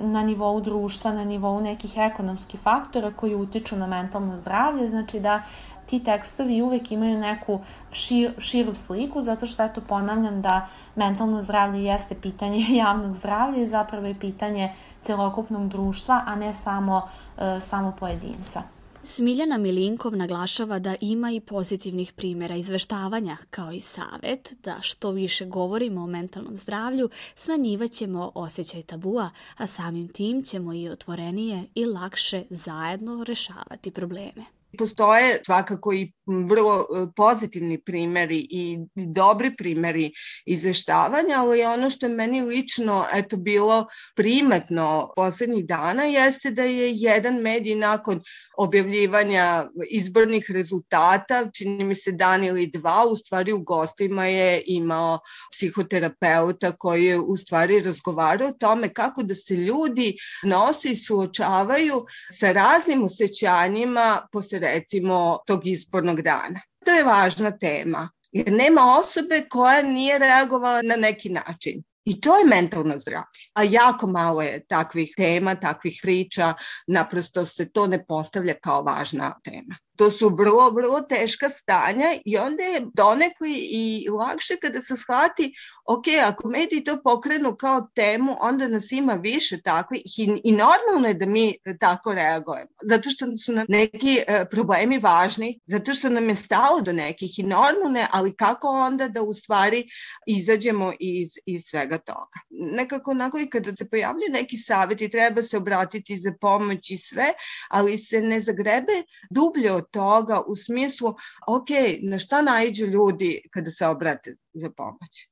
na 0.00 0.22
nivou 0.22 0.60
društva, 0.60 1.12
na 1.12 1.24
nivou 1.24 1.60
nekih 1.60 1.92
ekonomskih 1.96 2.60
faktora 2.60 3.12
koji 3.16 3.34
utiču 3.34 3.76
na 3.76 3.86
mentalno 3.86 4.36
zdravlje, 4.36 4.88
znači 4.88 5.20
da 5.20 5.42
ti 5.86 6.04
tekstovi 6.04 6.62
uvek 6.62 6.92
imaju 6.92 7.18
neku 7.18 7.60
šir, 7.92 8.32
širu 8.38 8.74
sliku, 8.74 9.20
zato 9.20 9.46
što 9.46 9.62
eto 9.62 9.80
ponavljam 9.80 10.42
da 10.42 10.68
mentalno 10.94 11.40
zdravlje 11.40 11.84
jeste 11.84 12.14
pitanje 12.14 12.66
javnog 12.84 13.14
zdravlja 13.14 13.62
i 13.62 13.66
zapravo 13.66 14.06
je 14.06 14.18
pitanje 14.20 14.72
celokupnog 15.00 15.68
društva, 15.68 16.22
a 16.26 16.36
ne 16.36 16.52
samo, 16.52 17.08
e, 17.38 17.60
samo 17.60 17.96
pojedinca. 18.00 18.62
Smiljana 19.06 19.58
Milinkov 19.58 20.16
naglašava 20.16 20.78
da 20.78 20.94
ima 21.00 21.30
i 21.30 21.40
pozitivnih 21.40 22.12
primjera 22.12 22.54
izveštavanja, 22.54 23.36
kao 23.50 23.72
i 23.72 23.80
savet 23.80 24.56
da 24.62 24.76
što 24.80 25.10
više 25.10 25.46
govorimo 25.46 26.02
o 26.02 26.06
mentalnom 26.06 26.56
zdravlju, 26.56 27.10
smanjivaćemo 27.34 28.32
osjećaj 28.34 28.82
tabua, 28.82 29.30
a 29.56 29.66
samim 29.66 30.08
tim 30.08 30.42
ćemo 30.42 30.72
i 30.72 30.88
otvorenije 30.88 31.64
i 31.74 31.84
lakše 31.84 32.44
zajedno 32.50 33.24
rešavati 33.24 33.90
probleme. 33.90 34.44
Postoje 34.78 35.40
svakako 35.46 35.92
i 35.92 36.12
vrlo 36.26 36.80
e, 36.80 37.06
pozitivni 37.16 37.80
primeri 37.82 38.46
i 38.50 38.78
dobri 38.94 39.56
primeri 39.56 40.12
izveštavanja, 40.46 41.36
ali 41.38 41.64
ono 41.64 41.90
što 41.90 42.06
je 42.06 42.14
meni 42.14 42.42
lično 42.42 43.06
eto 43.14 43.36
bilo 43.36 43.86
primetno 44.16 45.12
poslednjih 45.16 45.66
dana 45.66 46.04
jeste 46.04 46.50
da 46.50 46.62
je 46.62 46.92
jedan 46.94 47.34
medij 47.34 47.74
nakon 47.74 48.20
objavljivanja 48.56 49.68
izbornih 49.90 50.46
rezultata, 50.50 51.50
čini 51.56 51.84
mi 51.84 51.94
se 51.94 52.12
dan 52.12 52.44
ili 52.44 52.66
dva, 52.66 53.04
u 53.10 53.16
stvari 53.16 53.52
u 53.52 53.62
gostima 53.62 54.26
je 54.26 54.62
imao 54.66 55.18
psihoterapeuta 55.52 56.72
koji 56.72 57.04
je 57.04 57.18
u 57.18 57.36
stvari 57.36 57.80
razgovarao 57.80 58.48
o 58.48 58.52
tome 58.60 58.92
kako 58.92 59.22
da 59.22 59.34
se 59.34 59.54
ljudi 59.54 60.16
nose 60.44 60.90
i 60.90 60.96
suočavaju 60.96 62.04
sa 62.32 62.52
raznim 62.52 63.04
osjećanjima 63.04 64.28
posle 64.32 64.58
recimo 64.64 65.38
tog 65.46 65.66
izbornog 65.66 66.22
dana. 66.22 66.60
To 66.84 66.90
je 66.90 67.04
važna 67.04 67.58
tema 67.58 68.08
jer 68.32 68.52
nema 68.52 68.96
osobe 69.00 69.44
koja 69.50 69.82
nije 69.82 70.18
reagovala 70.18 70.82
na 70.82 70.96
neki 70.96 71.28
način. 71.28 71.82
I 72.04 72.20
to 72.20 72.38
je 72.38 72.44
mentalno 72.44 72.98
zdravlje. 72.98 73.44
A 73.54 73.62
jako 73.62 74.06
malo 74.06 74.42
je 74.42 74.64
takvih 74.66 75.12
tema, 75.16 75.54
takvih 75.54 76.00
priča, 76.02 76.54
naprosto 76.86 77.44
se 77.44 77.70
to 77.72 77.86
ne 77.86 78.04
postavlja 78.06 78.54
kao 78.62 78.82
važna 78.82 79.34
tema. 79.44 79.78
To 79.96 80.10
su 80.10 80.28
vrlo, 80.28 80.70
vrlo 80.70 81.00
teška 81.00 81.48
stanja 81.48 82.18
i 82.24 82.36
onda 82.36 82.62
je 82.62 82.86
donekli 82.94 83.54
i 83.70 84.08
lakše 84.10 84.56
kada 84.56 84.82
se 84.82 84.96
shvati, 84.96 85.54
ok, 85.86 86.04
ako 86.24 86.48
mediji 86.48 86.84
to 86.84 87.02
pokrenu 87.02 87.56
kao 87.56 87.88
temu, 87.94 88.36
onda 88.40 88.68
nas 88.68 88.92
ima 88.92 89.12
više 89.12 89.60
takvih 89.62 90.02
i, 90.18 90.40
i 90.44 90.52
normalno 90.52 91.08
je 91.08 91.14
da 91.14 91.26
mi 91.26 91.54
tako 91.80 92.14
reagujemo, 92.14 92.70
zato 92.82 93.10
što 93.10 93.26
su 93.44 93.52
nam 93.52 93.66
neki 93.68 94.20
e, 94.26 94.44
problemi 94.50 94.98
važni, 94.98 95.60
zato 95.66 95.94
što 95.94 96.08
nam 96.08 96.28
je 96.28 96.34
stalo 96.34 96.80
do 96.80 96.92
nekih 96.92 97.38
i 97.38 97.42
normalno 97.42 97.98
je, 97.98 98.06
ali 98.12 98.36
kako 98.36 98.68
onda 98.68 99.08
da 99.08 99.22
u 99.22 99.34
stvari 99.34 99.84
izađemo 100.26 100.92
iz, 101.00 101.28
iz 101.46 101.62
svega 101.64 101.98
toga. 101.98 102.40
Nekako 102.50 103.10
onako 103.10 103.38
i 103.38 103.50
kada 103.50 103.76
se 103.76 103.90
pojavljaju 103.90 104.32
neki 104.32 104.56
savjeti, 104.56 105.10
treba 105.10 105.42
se 105.42 105.56
obratiti 105.56 106.16
za 106.16 106.32
pomoć 106.40 106.90
i 106.90 106.96
sve, 106.96 107.32
ali 107.70 107.98
se 107.98 108.20
ne 108.20 108.40
zagrebe 108.40 109.02
dublje 109.30 109.72
toga 109.90 110.40
u 110.46 110.56
smislu, 110.56 111.14
ok, 111.46 111.68
na 112.02 112.18
šta 112.18 112.42
najđu 112.42 112.86
ljudi 112.86 113.42
kada 113.50 113.70
se 113.70 113.86
obrate 113.86 114.32
za 114.52 114.70
pomoć? 114.70 115.28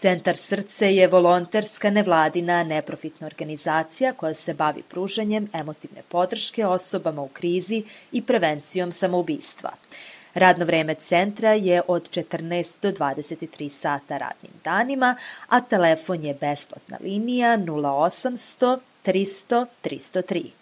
Centar 0.00 0.36
Srce 0.36 0.94
je 0.94 1.08
volonterska 1.08 1.90
nevladina 1.90 2.64
neprofitna 2.64 3.26
organizacija 3.26 4.12
koja 4.12 4.34
se 4.34 4.54
bavi 4.54 4.82
pružanjem 4.82 5.48
emotivne 5.52 6.02
podrške 6.08 6.66
osobama 6.66 7.22
u 7.22 7.28
krizi 7.28 7.84
i 8.12 8.22
prevencijom 8.22 8.92
samoubistva. 8.92 9.70
Radno 10.34 10.64
vreme 10.64 10.94
centra 10.94 11.52
je 11.52 11.82
od 11.88 12.10
14 12.10 12.72
do 12.82 12.92
23 12.92 13.68
sata 13.68 14.18
radnim 14.18 14.52
danima, 14.64 15.16
a 15.48 15.60
telefon 15.60 16.24
je 16.24 16.34
besplatna 16.34 16.98
linija 17.00 17.58
0800 17.58 18.78
300 19.04 19.66
303. 19.84 20.59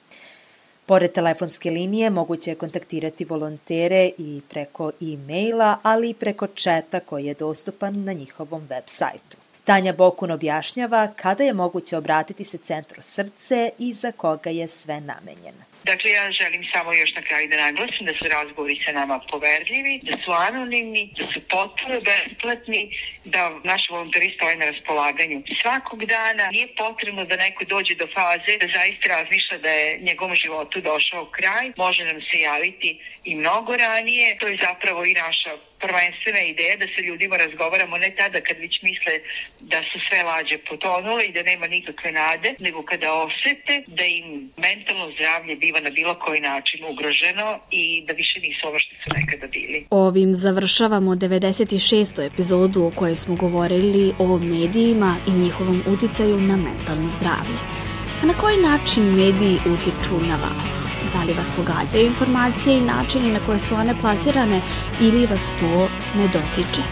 Pored 0.88 1.12
telefonske 1.12 1.70
linije 1.70 2.10
moguće 2.10 2.50
je 2.50 2.54
kontaktirati 2.54 3.24
volontere 3.24 4.10
i 4.18 4.40
preko 4.48 4.92
e-maila, 5.00 5.78
ali 5.82 6.10
i 6.10 6.14
preko 6.14 6.46
četa 6.46 7.00
koji 7.00 7.26
je 7.26 7.34
dostupan 7.34 8.04
na 8.04 8.12
njihovom 8.12 8.66
web 8.68 8.82
sajtu. 8.86 9.36
Tanja 9.64 9.92
Bokun 9.92 10.30
objašnjava 10.30 11.12
kada 11.16 11.44
je 11.44 11.52
moguće 11.52 11.96
obratiti 11.96 12.44
se 12.44 12.58
Centru 12.58 13.02
srce 13.02 13.70
i 13.78 13.92
za 13.92 14.12
koga 14.12 14.50
je 14.50 14.68
sve 14.68 15.00
namenjen. 15.00 15.67
Dakle, 15.84 16.10
ja 16.10 16.32
želim 16.32 16.62
samo 16.72 16.92
još 16.92 17.14
na 17.14 17.22
kraju 17.22 17.48
da 17.48 17.56
naglasim 17.56 18.06
da 18.06 18.12
su 18.18 18.24
razgovori 18.28 18.82
sa 18.84 18.92
nama 18.92 19.20
poverljivi, 19.30 20.00
da 20.02 20.14
su 20.24 20.30
anonimni, 20.48 21.14
da 21.18 21.24
su 21.32 21.40
potpuno 21.40 21.96
besplatni, 22.08 22.82
da 23.24 23.60
naš 23.64 23.90
volontari 23.90 24.32
stoje 24.36 24.56
na 24.56 24.66
raspolaganju 24.70 25.42
svakog 25.62 26.04
dana. 26.04 26.48
Nije 26.50 26.68
potrebno 26.76 27.24
da 27.24 27.36
neko 27.36 27.64
dođe 27.64 27.94
do 27.94 28.06
faze 28.14 28.52
da 28.60 28.66
zaista 28.78 29.08
razmišlja 29.08 29.58
da 29.58 29.70
je 29.70 29.98
njegovom 29.98 30.34
životu 30.34 30.80
došao 30.80 31.30
kraj. 31.30 31.72
Može 31.76 32.04
nam 32.04 32.20
se 32.22 32.38
javiti 32.40 33.00
i 33.24 33.34
mnogo 33.36 33.76
ranije. 33.76 34.36
To 34.40 34.46
je 34.48 34.58
zapravo 34.68 35.04
i 35.04 35.14
naša 35.14 35.50
prvenstvena 35.80 36.40
ideja 36.52 36.76
da 36.76 36.86
se 36.94 37.00
ljudima 37.08 37.36
razgovaramo 37.36 37.98
ne 37.98 38.10
tada 38.18 38.40
kad 38.40 38.56
već 38.58 38.82
misle 38.82 39.14
da 39.60 39.78
su 39.88 39.98
sve 40.08 40.22
lađe 40.22 40.58
potonule 40.68 41.24
i 41.24 41.32
da 41.32 41.42
nema 41.42 41.66
nikakve 41.66 42.12
nade, 42.12 42.54
nego 42.58 42.82
kada 42.82 43.08
osete 43.14 43.74
da 43.86 44.04
im 44.04 44.26
mentalno 44.56 45.12
zdravlje 45.14 45.56
biva 45.56 45.80
na 45.80 45.90
bilo 45.90 46.14
koji 46.14 46.40
način 46.40 46.84
ugroženo 46.84 47.60
i 47.70 48.04
da 48.06 48.12
više 48.12 48.40
nisu 48.40 48.68
ovo 48.68 48.78
što 48.78 48.94
su 49.02 49.08
nekada 49.18 49.46
bili. 49.46 49.86
Ovim 49.90 50.34
završavamo 50.34 51.10
96. 51.14 52.26
epizodu 52.26 52.84
o 52.84 52.90
kojoj 52.90 53.16
smo 53.16 53.34
govorili 53.36 54.14
o 54.18 54.38
medijima 54.38 55.16
i 55.28 55.30
njihovom 55.30 55.82
uticaju 55.86 56.36
na 56.36 56.56
mentalno 56.56 57.08
zdravlje. 57.08 57.87
A 58.22 58.26
na 58.26 58.34
koji 58.34 58.56
način 58.56 59.04
mediji 59.04 59.60
utiču 59.66 60.20
na 60.28 60.36
vas? 60.36 60.86
Da 61.12 61.24
li 61.24 61.32
vas 61.32 61.52
pogađaju 61.56 62.06
informacije 62.06 62.78
i 62.78 62.80
načini 62.80 63.32
na 63.32 63.40
koje 63.46 63.58
su 63.58 63.74
one 63.74 63.94
plasirane 64.00 64.60
ili 65.00 65.26
vas 65.26 65.50
to 65.60 65.88
ne 66.16 66.28
dotiče? 66.28 66.82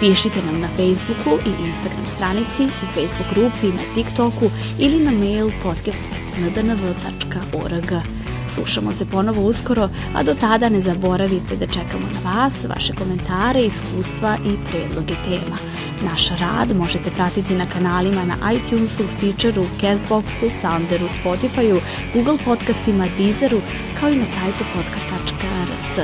Pišite 0.00 0.42
nam 0.46 0.60
na 0.60 0.68
Facebooku 0.68 1.38
i 1.46 1.50
Instagram 1.66 2.06
stranici, 2.06 2.64
u 2.64 2.86
Facebook 2.94 3.34
grupi, 3.34 3.66
na 3.66 3.82
TikToku 3.94 4.50
ili 4.78 5.04
na 5.04 5.10
mail 5.10 5.50
podcast.ndnv.org. 5.62 8.19
Slušamo 8.54 8.92
se 8.92 9.06
ponovo 9.06 9.42
uskoro, 9.42 9.88
a 10.14 10.22
do 10.22 10.34
tada 10.34 10.68
ne 10.68 10.80
zaboravite 10.80 11.56
da 11.56 11.66
čekamo 11.66 12.06
na 12.14 12.30
vas, 12.30 12.64
vaše 12.64 12.94
komentare, 12.94 13.62
iskustva 13.62 14.36
i 14.46 14.56
predloge 14.70 15.14
tema. 15.24 15.56
Naš 16.04 16.28
rad 16.28 16.76
možete 16.76 17.10
pratiti 17.10 17.54
na 17.54 17.66
kanalima 17.66 18.24
na 18.24 18.52
iTunesu, 18.52 19.02
Stitcheru, 19.08 19.64
Castboxu, 19.80 20.50
Sounderu, 20.50 21.08
Spotifyu, 21.08 21.80
Google 22.14 22.38
podcastima, 22.44 23.06
Deezeru, 23.18 23.60
kao 24.00 24.10
i 24.10 24.16
na 24.16 24.24
sajtu 24.24 24.64
podcast.rs. 24.74 25.98